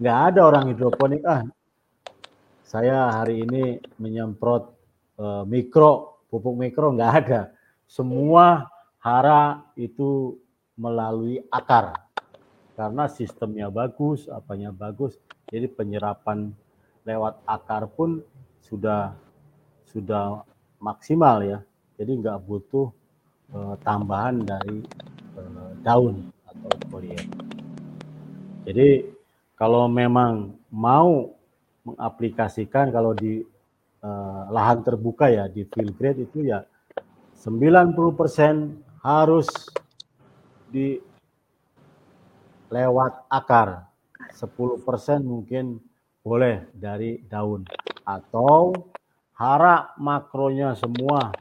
[0.00, 1.44] Nggak ada orang hidroponik, ah
[2.70, 4.70] saya hari ini menyemprot
[5.18, 7.40] uh, mikro, pupuk mikro, nggak ada.
[7.90, 8.70] Semua
[9.02, 10.38] hara itu
[10.78, 11.98] melalui akar.
[12.78, 15.18] Karena sistemnya bagus, apanya bagus,
[15.50, 16.54] jadi penyerapan
[17.02, 18.22] lewat akar pun
[18.62, 19.10] sudah
[19.90, 20.46] sudah
[20.78, 21.58] maksimal ya.
[21.98, 22.94] Jadi nggak butuh
[23.58, 24.86] uh, tambahan dari
[25.34, 27.26] uh, daun atau foliar.
[28.70, 29.02] Jadi
[29.58, 31.26] kalau memang mau
[31.82, 33.42] mengaplikasikan kalau di
[34.06, 36.69] uh, lahan terbuka ya di field grade itu ya
[37.40, 37.96] 90%
[39.00, 39.48] harus
[40.68, 41.00] di
[42.68, 43.88] lewat akar.
[44.36, 45.80] 10% mungkin
[46.20, 47.64] boleh dari daun
[48.04, 48.76] atau
[49.40, 51.32] hara makronya semua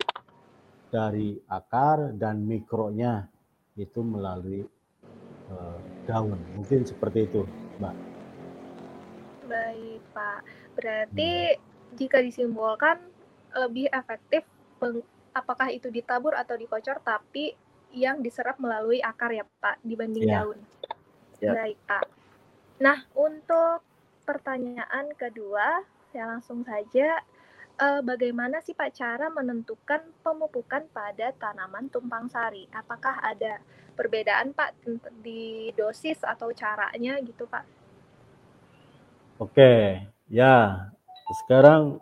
[0.88, 3.28] dari akar dan mikronya
[3.76, 4.64] itu melalui
[5.52, 6.40] uh, daun.
[6.56, 7.44] Mungkin seperti itu,
[7.84, 7.96] Mbak.
[9.52, 10.40] Baik, Pak.
[10.80, 11.60] Berarti hmm.
[12.00, 13.04] jika disimpulkan
[13.52, 14.48] lebih efektif
[15.40, 17.56] apakah itu ditabur atau dikocor tapi
[17.96, 20.46] yang diserap melalui akar ya, Pak, dibanding ya.
[20.46, 20.60] daun.
[21.42, 21.52] Ya.
[21.56, 22.06] Baik, Pak.
[22.80, 23.82] Nah, untuk
[24.28, 25.82] pertanyaan kedua,
[26.14, 27.18] saya langsung saja
[27.80, 32.68] uh, bagaimana sih Pak cara menentukan pemupukan pada tanaman tumpang sari?
[32.70, 33.58] Apakah ada
[33.98, 34.86] perbedaan Pak
[35.24, 37.66] di dosis atau caranya gitu Pak?
[39.40, 40.92] Oke, ya
[41.44, 41.96] sekarang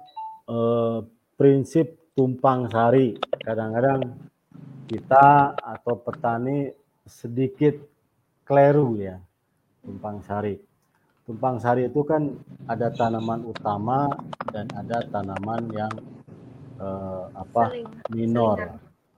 [0.49, 0.99] eh,
[1.37, 3.13] prinsip tumpang sari
[3.45, 4.01] kadang-kadang
[4.89, 6.73] kita atau petani
[7.05, 7.77] sedikit
[8.41, 9.21] keliru ya
[9.85, 10.57] tumpang sari.
[11.29, 12.33] Tumpang sari itu kan
[12.65, 14.09] ada tanaman utama
[14.49, 15.93] dan ada tanaman yang
[16.81, 17.87] eh, apa Seling.
[18.09, 18.73] minor, selingan.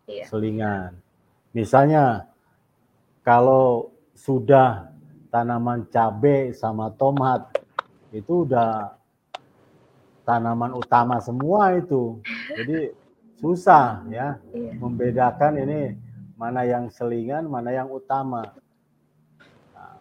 [0.09, 0.23] Iya.
[0.27, 0.91] selingan.
[1.55, 2.03] Misalnya
[3.23, 4.91] kalau sudah
[5.31, 7.45] tanaman cabai sama tomat
[8.09, 8.98] itu udah
[10.29, 12.21] tanaman utama semua itu.
[12.53, 12.93] Jadi
[13.41, 14.71] susah ya iya.
[14.77, 15.97] membedakan ini
[16.37, 18.53] mana yang selingan, mana yang utama.
[19.73, 19.97] Nah,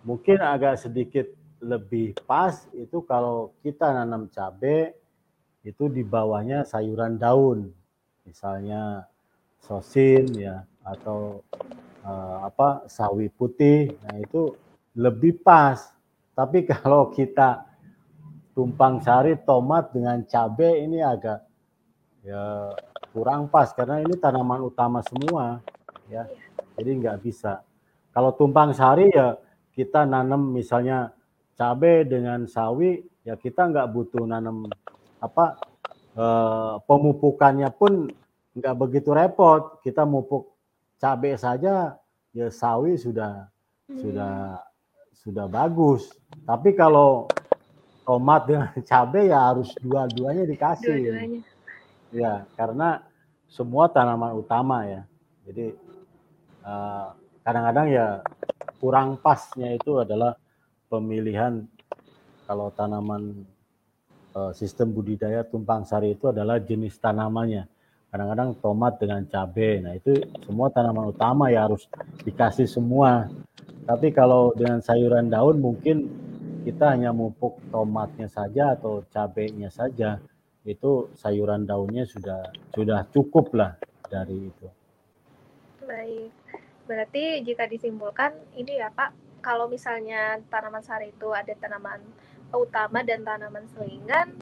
[0.00, 1.28] mungkin agak sedikit
[1.60, 4.96] lebih pas itu kalau kita nanam cabai
[5.60, 7.68] itu di bawahnya sayuran daun,
[8.24, 9.04] misalnya
[9.60, 11.44] sosin ya atau
[12.00, 13.92] uh, apa sawi putih.
[14.08, 14.56] Nah itu
[14.96, 15.94] lebih pas
[16.32, 17.73] tapi kalau kita
[18.54, 21.42] tumpang sari tomat dengan cabai ini agak
[22.24, 22.72] ya
[23.10, 25.60] kurang pas karena ini tanaman utama semua
[26.08, 26.24] ya.
[26.74, 27.62] Jadi nggak bisa.
[28.14, 29.38] Kalau tumpang sari ya
[29.74, 31.10] kita nanam misalnya
[31.58, 34.66] cabai dengan sawi ya kita nggak butuh nanam
[35.22, 35.58] apa
[36.14, 38.10] eh, pemupukannya pun
[38.54, 39.82] nggak begitu repot.
[39.82, 40.54] Kita mupuk
[40.98, 41.98] cabai saja
[42.34, 43.50] ya sawi sudah
[43.90, 43.98] hmm.
[43.98, 44.34] sudah
[45.14, 46.10] sudah bagus.
[46.42, 47.30] Tapi kalau
[48.04, 50.94] tomat dengan cabai ya harus dua-duanya dikasih.
[50.94, 51.40] Dua-duanya.
[52.14, 53.02] Ya, karena
[53.50, 55.02] semua tanaman utama ya.
[55.44, 55.74] Jadi
[56.64, 57.06] eh,
[57.42, 58.06] kadang-kadang ya
[58.78, 60.36] kurang pasnya itu adalah
[60.88, 61.64] pemilihan
[62.44, 63.48] kalau tanaman
[64.36, 67.64] uh, sistem budidaya tumpang sari itu adalah jenis tanamannya.
[68.12, 69.80] Kadang-kadang tomat dengan cabai.
[69.80, 71.88] Nah, itu semua tanaman utama ya harus
[72.20, 73.32] dikasih semua
[73.84, 76.08] tapi kalau dengan sayuran daun mungkin
[76.64, 80.16] kita hanya mupuk tomatnya saja atau cabenya saja.
[80.64, 83.76] Itu sayuran daunnya sudah sudah cukup lah
[84.08, 84.68] dari itu.
[85.84, 86.32] Baik.
[86.88, 92.00] Berarti jika disimpulkan ini ya Pak, kalau misalnya tanaman sari itu ada tanaman
[92.56, 94.32] utama dan tanaman selingan,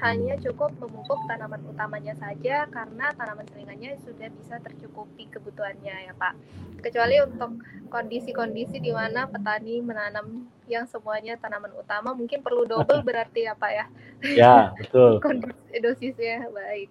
[0.00, 6.36] hanya cukup memupuk tanaman utamanya saja karena tanaman selingannya sudah bisa tercukupi kebutuhannya ya Pak.
[6.80, 7.60] Kecuali untuk
[7.92, 13.72] kondisi-kondisi di mana petani menanam yang semuanya tanaman utama mungkin perlu double berarti ya Pak
[13.72, 13.86] ya.
[14.22, 15.22] Ya, betul.
[15.22, 16.90] Kondisi dosisnya baik.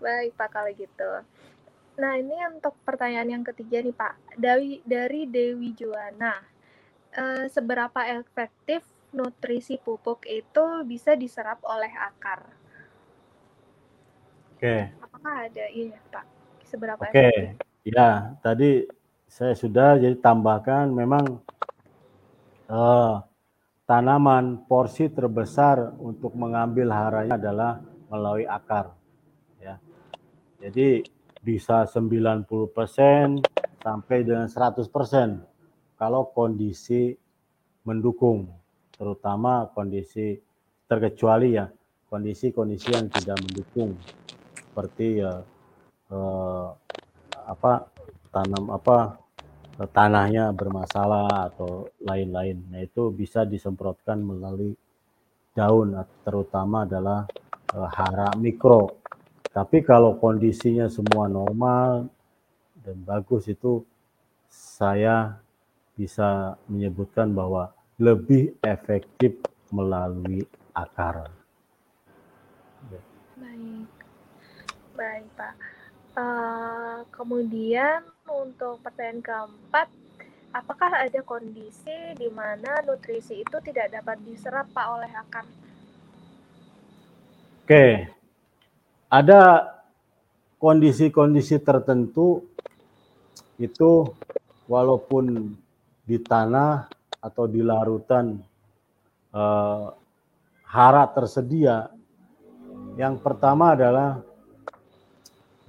[0.00, 1.10] Baik Pak kalau gitu.
[2.00, 4.14] Nah, ini untuk pertanyaan yang ketiga nih Pak.
[4.40, 6.40] Dari dari Dewi Juwana.
[7.10, 12.46] Eh, seberapa efektif nutrisi pupuk itu bisa diserap oleh akar.
[14.54, 14.94] Oke.
[15.02, 16.24] Apakah ada iya Pak?
[16.62, 17.18] Seberapa Oke.
[17.18, 17.58] Efektif?
[17.82, 18.86] Ya, tadi
[19.26, 21.42] saya sudah jadi tambahkan memang
[22.70, 23.18] uh,
[23.84, 28.94] tanaman porsi terbesar untuk mengambil haranya adalah melalui akar
[29.58, 29.76] ya.
[30.62, 31.02] Jadi
[31.42, 32.46] bisa 90%
[33.80, 34.86] sampai dengan 100%
[35.98, 37.16] kalau kondisi
[37.82, 38.46] mendukung
[38.92, 40.36] terutama kondisi
[40.84, 41.66] terkecuali ya
[42.12, 43.96] kondisi-kondisi yang tidak mendukung
[44.52, 45.40] seperti ya
[46.12, 46.66] eh,
[47.48, 47.88] apa
[48.28, 49.16] tanam apa
[49.88, 52.60] tanahnya bermasalah atau lain-lain.
[52.68, 54.76] Nah itu bisa disemprotkan melalui
[55.56, 57.24] daun, terutama adalah
[57.72, 59.00] uh, hara mikro.
[59.50, 62.06] Tapi kalau kondisinya semua normal
[62.84, 63.82] dan bagus itu
[64.50, 65.40] saya
[65.96, 69.36] bisa menyebutkan bahwa lebih efektif
[69.68, 71.28] melalui akar.
[73.36, 73.88] Baik,
[74.96, 75.79] baik Pak.
[76.10, 79.88] Uh, kemudian untuk pertanyaan keempat,
[80.50, 85.46] apakah ada kondisi di mana nutrisi itu tidak dapat diserap Pak oleh akar?
[87.62, 88.10] Oke,
[89.06, 89.70] ada
[90.58, 92.42] kondisi-kondisi tertentu
[93.62, 94.10] itu
[94.66, 95.54] walaupun
[96.02, 96.90] di tanah
[97.22, 98.42] atau di larutan
[99.30, 99.86] eh,
[100.66, 101.94] hara tersedia,
[102.98, 104.18] yang pertama adalah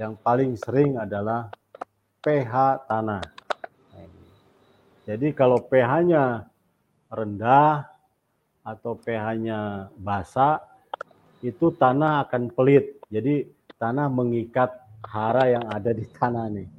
[0.01, 1.53] yang paling sering adalah
[2.25, 3.21] pH tanah.
[5.05, 6.49] Jadi kalau pH-nya
[7.13, 7.85] rendah
[8.65, 10.57] atau pH-nya basah,
[11.45, 12.97] itu tanah akan pelit.
[13.13, 13.45] Jadi
[13.77, 14.73] tanah mengikat
[15.05, 16.69] hara yang ada di tanah nih.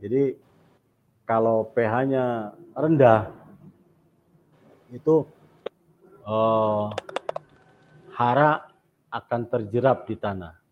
[0.00, 0.22] Jadi
[1.28, 3.28] kalau pH-nya rendah,
[4.88, 5.24] itu
[6.24, 6.86] eh,
[8.16, 8.72] hara
[9.12, 10.63] akan terjerap di tanah.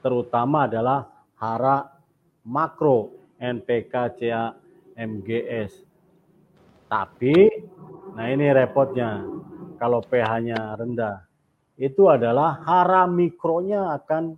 [0.00, 1.84] Terutama adalah hara
[2.48, 4.52] makro NPK, CA,
[4.96, 5.72] MGS.
[6.88, 7.36] Tapi,
[8.16, 9.22] nah ini repotnya,
[9.80, 11.24] kalau pH-nya rendah,
[11.80, 14.36] itu adalah hara mikronya akan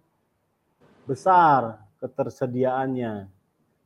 [1.06, 3.26] besar ketersediaannya.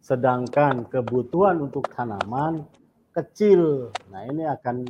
[0.01, 2.68] Sedangkan kebutuhan untuk tanaman
[3.16, 3.91] kecil.
[4.12, 4.85] Nah ini akan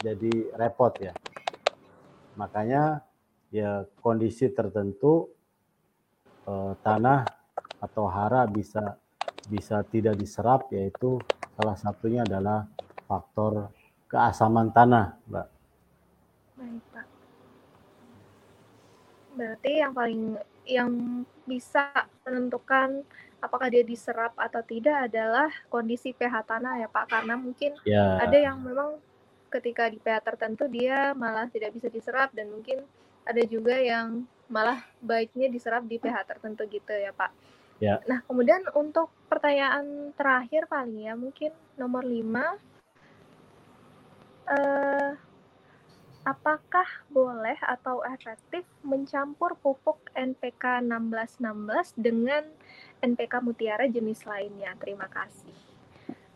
[0.00, 1.12] jadi repot ya.
[2.40, 3.04] Makanya
[3.52, 5.28] ya kondisi tertentu
[6.46, 7.24] eh, tanah
[7.80, 8.96] atau hara bisa
[9.48, 11.20] bisa tidak diserap yaitu
[11.56, 12.64] salah satunya adalah
[13.04, 13.68] faktor
[14.08, 15.46] keasaman tanah, Mbak.
[16.54, 17.06] Baik, Pak.
[19.34, 20.22] Berarti yang paling
[20.64, 20.90] yang
[21.44, 21.90] bisa
[22.24, 23.04] menentukan
[23.42, 27.10] apakah dia diserap atau tidak adalah kondisi pH tanah ya, Pak.
[27.10, 28.22] Karena mungkin ya.
[28.22, 28.96] ada yang memang
[29.50, 32.82] ketika di pH tertentu dia malah tidak bisa diserap dan mungkin
[33.26, 37.30] ada juga yang malah baiknya diserap di pH tertentu gitu ya, Pak.
[37.82, 37.98] Ya.
[38.06, 42.56] Nah, kemudian untuk pertanyaan terakhir paling ya, mungkin nomor 5.
[44.44, 45.10] Eh,
[46.24, 52.44] apakah boleh atau efektif mencampur pupuk NPK 1616 dengan
[53.04, 54.72] NPK Mutiara jenis lainnya?
[54.80, 55.56] Terima kasih.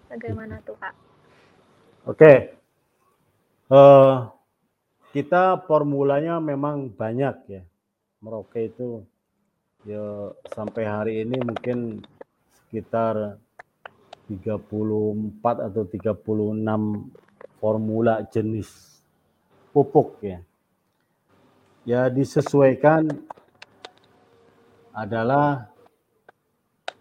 [0.09, 0.95] Bagaimana tuh, Pak?
[2.09, 2.57] Oke.
[3.69, 4.33] Uh,
[5.13, 7.63] kita formulanya memang banyak ya.
[8.19, 9.07] Merauke itu
[9.87, 12.03] ya sampai hari ini mungkin
[12.51, 13.39] sekitar
[14.27, 16.27] 34 atau 36
[17.63, 18.99] formula jenis
[19.71, 20.43] pupuk ya.
[21.87, 23.07] Ya disesuaikan
[24.91, 25.71] adalah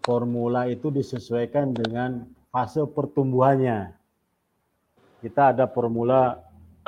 [0.06, 3.90] formula itu disesuaikan dengan fase pertumbuhannya.
[5.18, 6.38] Kita ada formula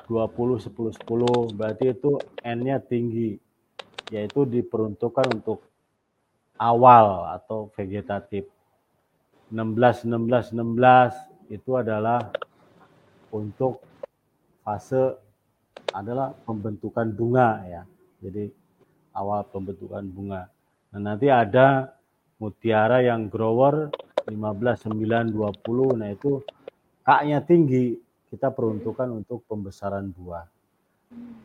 [0.06, 2.14] 20 10 10 berarti itu
[2.46, 3.49] N-nya tinggi
[4.10, 5.64] yaitu diperuntukkan untuk
[6.60, 8.44] awal atau vegetatif.
[9.50, 12.30] 16 16 16 itu adalah
[13.34, 13.82] untuk
[14.62, 15.18] fase
[15.90, 17.82] adalah pembentukan bunga ya.
[18.22, 18.46] Jadi
[19.16, 20.46] awal pembentukan bunga.
[20.94, 21.94] Nah, nanti ada
[22.38, 23.90] mutiara yang grower
[24.26, 26.40] 15 9 20 nah itu
[27.02, 27.98] kaknya tinggi
[28.30, 30.46] kita peruntukan untuk pembesaran buah.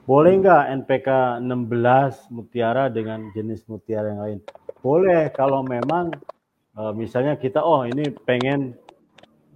[0.05, 4.39] Boleh nggak NPK 16 mutiara dengan jenis mutiara yang lain?
[4.85, 6.13] Boleh kalau memang
[6.77, 8.77] uh, misalnya kita oh ini pengen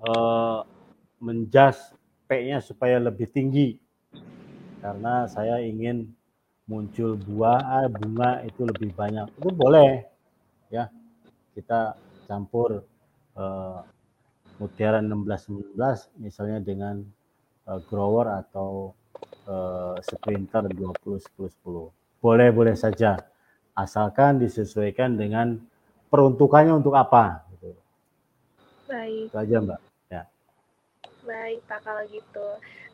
[0.02, 0.66] uh,
[1.22, 1.94] menjas
[2.26, 3.78] P-nya supaya lebih tinggi.
[4.82, 6.10] Karena saya ingin
[6.66, 9.30] muncul buah ah, bunga itu lebih banyak.
[9.38, 10.02] Itu boleh
[10.74, 10.90] ya.
[11.54, 11.94] Kita
[12.26, 12.82] campur
[13.38, 13.86] uh,
[14.58, 17.06] mutiara 16 19 misalnya dengan
[17.70, 18.98] uh, grower atau
[19.50, 23.16] uh, sprinter 20 10 10 boleh boleh saja
[23.74, 25.56] asalkan disesuaikan dengan
[26.12, 27.48] peruntukannya untuk apa.
[28.90, 29.30] Baik.
[29.30, 29.82] Itu aja Mbak.
[30.10, 30.24] Ya.
[31.24, 32.48] Baik Pak kalau gitu.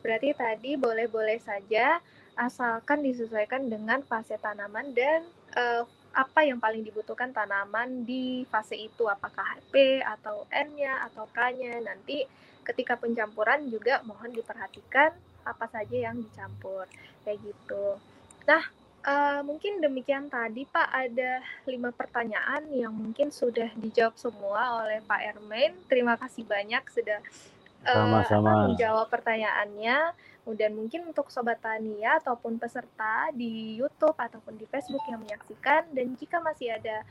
[0.04, 1.98] Berarti tadi boleh-boleh saja
[2.36, 5.24] asalkan disesuaikan dengan fase tanaman dan
[5.56, 5.82] uh,
[6.12, 12.24] apa yang paling dibutuhkan tanaman di fase itu apakah P atau N-nya atau K-nya nanti
[12.64, 16.90] ketika pencampuran juga mohon diperhatikan apa saja yang dicampur
[17.22, 17.96] kayak gitu.
[18.44, 18.62] Nah,
[19.06, 21.40] uh, mungkin demikian tadi Pak ada
[21.70, 25.72] lima pertanyaan yang mungkin sudah dijawab semua oleh Pak Ermain.
[25.86, 27.22] Terima kasih banyak sudah
[27.86, 29.98] sama-sama menjawab pertanyaannya
[30.54, 36.14] dan mungkin untuk sobat Tania ataupun peserta di YouTube ataupun di Facebook yang menyaksikan dan
[36.14, 37.02] jika masih ada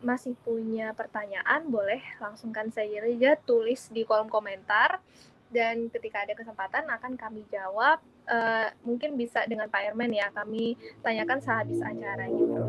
[0.00, 5.02] masih punya pertanyaan boleh langsungkan saya saja tulis di kolom komentar
[5.48, 10.76] dan ketika ada kesempatan akan kami jawab uh, mungkin bisa dengan Pak Ermen ya kami
[11.00, 12.60] tanyakan sehabis acara gitu.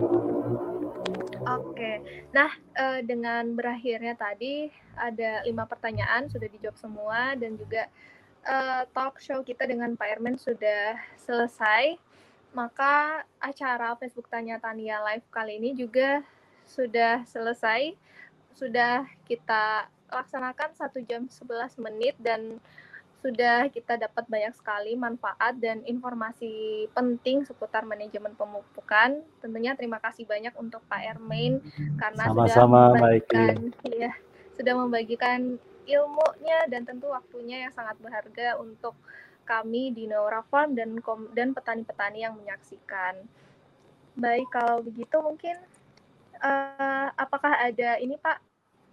[1.39, 2.03] Oke,
[2.35, 7.87] nah uh, dengan berakhirnya tadi ada lima pertanyaan sudah dijawab semua dan juga
[8.43, 11.95] uh, talk show kita dengan Pak Ermen sudah selesai,
[12.51, 16.23] maka acara Facebook Tanya Tania Live kali ini juga
[16.67, 17.95] sudah selesai.
[18.53, 22.57] Sudah kita laksanakan satu jam 11 menit dan
[23.19, 29.19] sudah kita dapat banyak sekali manfaat dan informasi penting seputar manajemen pemupukan.
[29.43, 31.59] Tentunya terima kasih banyak untuk Pak Ermain
[31.99, 34.11] karena Sama-sama, sudah membagikan ya,
[34.55, 35.39] sudah membagikan
[35.83, 38.95] ilmunya dan tentu waktunya yang sangat berharga untuk
[39.43, 40.95] kami di Naura Farm dan
[41.35, 43.19] dan petani-petani yang menyaksikan.
[44.15, 45.59] Baik, kalau begitu mungkin
[46.39, 48.48] uh, apakah ada ini Pak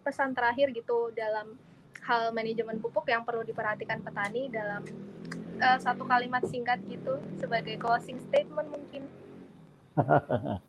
[0.07, 1.59] pesan terakhir gitu dalam
[2.07, 4.87] hal manajemen pupuk yang perlu diperhatikan petani dalam
[5.59, 9.03] uh, satu kalimat singkat gitu sebagai closing statement mungkin?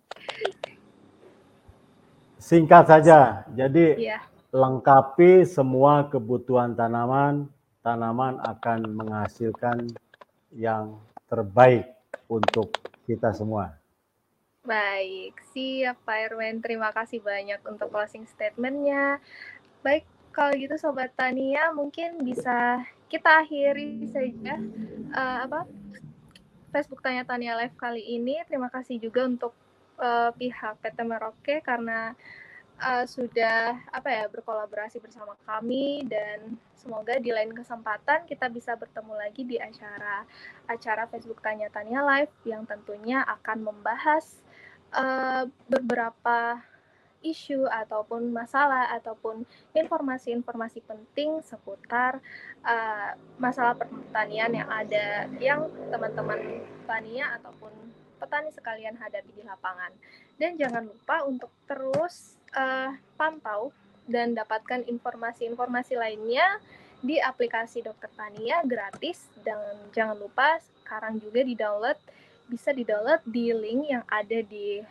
[2.41, 3.45] Singkat saja.
[3.53, 4.25] Jadi yeah
[4.57, 7.45] lengkapi semua kebutuhan tanaman,
[7.85, 9.85] tanaman akan menghasilkan
[10.49, 10.97] yang
[11.29, 11.93] terbaik
[12.25, 12.73] untuk
[13.05, 13.76] kita semua.
[14.67, 16.59] Baik, siap Pak Erwin.
[16.59, 19.23] Terima kasih banyak untuk closing statementnya.
[19.79, 20.03] Baik,
[20.35, 24.59] kalau gitu Sobat Tania mungkin bisa kita akhiri saja
[25.15, 25.63] uh, apa
[26.75, 28.43] Facebook Tanya Tania Live kali ini.
[28.43, 29.55] Terima kasih juga untuk
[30.03, 32.11] uh, pihak PT Merauke karena
[32.83, 39.13] uh, sudah apa ya berkolaborasi bersama kami dan semoga di lain kesempatan kita bisa bertemu
[39.15, 40.27] lagi di acara
[40.67, 44.43] acara Facebook Tanya Tanya Live yang tentunya akan membahas
[44.93, 46.61] uh, beberapa
[47.25, 49.43] isu ataupun masalah ataupun
[49.73, 52.21] informasi-informasi penting seputar
[52.61, 53.11] uh,
[53.41, 57.73] masalah pertanian yang ada yang teman-teman tania ataupun
[58.17, 59.93] petani sekalian hadapi di lapangan.
[60.37, 63.73] Dan jangan lupa untuk terus uh, pantau
[64.09, 66.61] dan dapatkan informasi-informasi lainnya
[66.97, 69.61] di aplikasi Dokter Tania gratis dan
[69.93, 71.97] jangan lupa sekarang juga di-download
[72.47, 74.81] bisa di-download di link yang ada di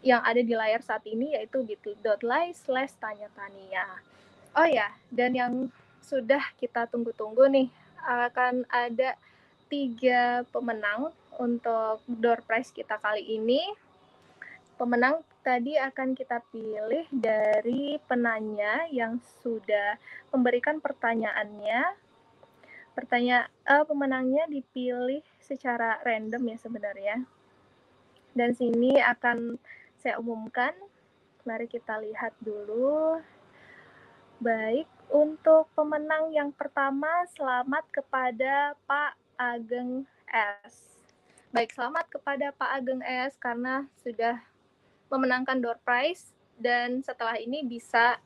[0.00, 3.86] yang ada di layar saat ini yaitu bit.ly slash tanya tania.
[4.56, 5.52] Oh ya, dan yang
[6.02, 7.68] sudah kita tunggu-tunggu nih
[8.02, 9.14] akan ada
[9.70, 13.62] tiga pemenang untuk door prize kita kali ini.
[14.74, 20.00] Pemenang tadi akan kita pilih dari penanya yang sudah
[20.32, 21.94] memberikan pertanyaannya.
[22.96, 27.16] Pertanyaan uh, pemenangnya dipilih secara random ya sebenarnya.
[28.30, 29.58] Dan sini akan
[29.98, 30.70] saya umumkan.
[31.42, 33.18] Mari kita lihat dulu.
[34.38, 41.02] Baik, untuk pemenang yang pertama selamat kepada Pak Ageng S.
[41.50, 44.38] Baik, selamat kepada Pak Ageng S karena sudah
[45.10, 48.22] memenangkan door prize dan setelah ini bisa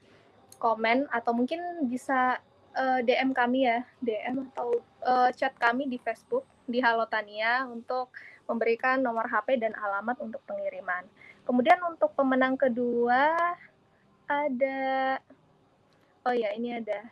[0.61, 2.39] komen atau mungkin bisa
[2.75, 8.11] eh, DM kami ya, DM atau uh, chat kami di Facebook di Halo Tania untuk
[8.45, 11.07] memberikan nomor HP dan alamat untuk pengiriman.
[11.45, 13.37] Kemudian untuk pemenang kedua
[14.25, 15.19] ada
[16.25, 17.05] Oh ya, ini ada.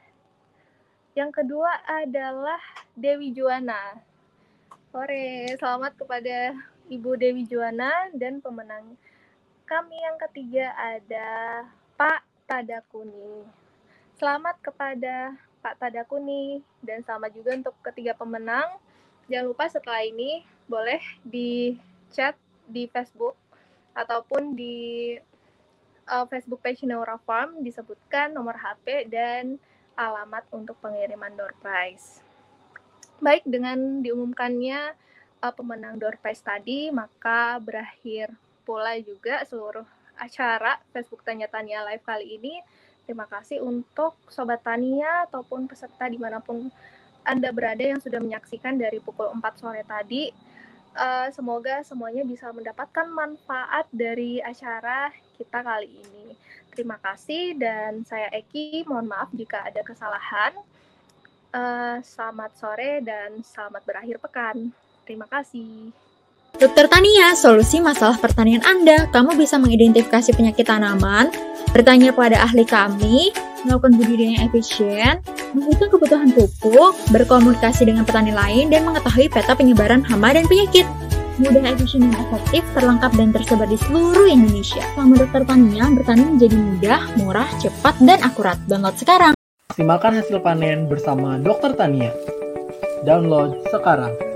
[1.13, 2.57] Yang kedua adalah
[2.97, 4.01] Dewi Juwana.
[4.89, 6.57] Sore, selamat kepada
[6.89, 8.97] Ibu Dewi Juwana dan pemenang
[9.69, 11.29] kami yang ketiga ada
[12.01, 13.45] Pak Tadakuni.
[14.17, 18.67] Selamat kepada Pak Tadakuni dan selamat juga untuk ketiga pemenang.
[19.31, 21.79] Jangan lupa setelah ini boleh di
[22.11, 22.35] chat
[22.67, 23.39] di Facebook
[23.95, 25.15] ataupun di
[26.11, 29.57] uh, Facebook page Neura Farm disebutkan nomor HP dan
[29.95, 32.25] alamat untuk pengiriman door prize.
[33.23, 34.99] Baik, dengan diumumkannya
[35.39, 38.35] uh, pemenang door prize tadi, maka berakhir
[38.67, 39.87] pula juga seluruh
[40.19, 42.59] acara Facebook Tanya Tania Live kali ini.
[43.03, 46.71] Terima kasih untuk Sobat Tania ataupun peserta di mana pun
[47.27, 50.31] Anda berada yang sudah menyaksikan dari pukul 4 sore tadi.
[50.93, 55.09] Uh, semoga semuanya bisa mendapatkan manfaat dari acara
[55.41, 56.37] kita kali ini.
[56.73, 60.53] Terima kasih dan saya Eki, mohon maaf jika ada kesalahan.
[61.53, 64.73] Uh, selamat sore dan selamat berakhir pekan.
[65.05, 66.02] Terima kasih.
[66.53, 69.09] Dokter Tania, solusi masalah pertanian Anda.
[69.09, 71.33] Kamu bisa mengidentifikasi penyakit tanaman,
[71.73, 73.33] bertanya pada ahli kami,
[73.65, 75.15] melakukan budidaya yang efisien,
[75.57, 80.85] menghitung kebutuhan pupuk, berkomunikasi dengan petani lain, dan mengetahui peta penyebaran hama dan penyakit.
[81.41, 84.85] Mudah, efisien, dan efektif, terlengkap, dan tersebar di seluruh Indonesia.
[84.93, 88.61] Selama dokter Tania, bertani menjadi mudah, murah, cepat, dan akurat.
[88.69, 89.33] Download sekarang.
[89.73, 92.13] Simakan hasil panen bersama dokter Tania.
[93.09, 94.32] Download sekarang.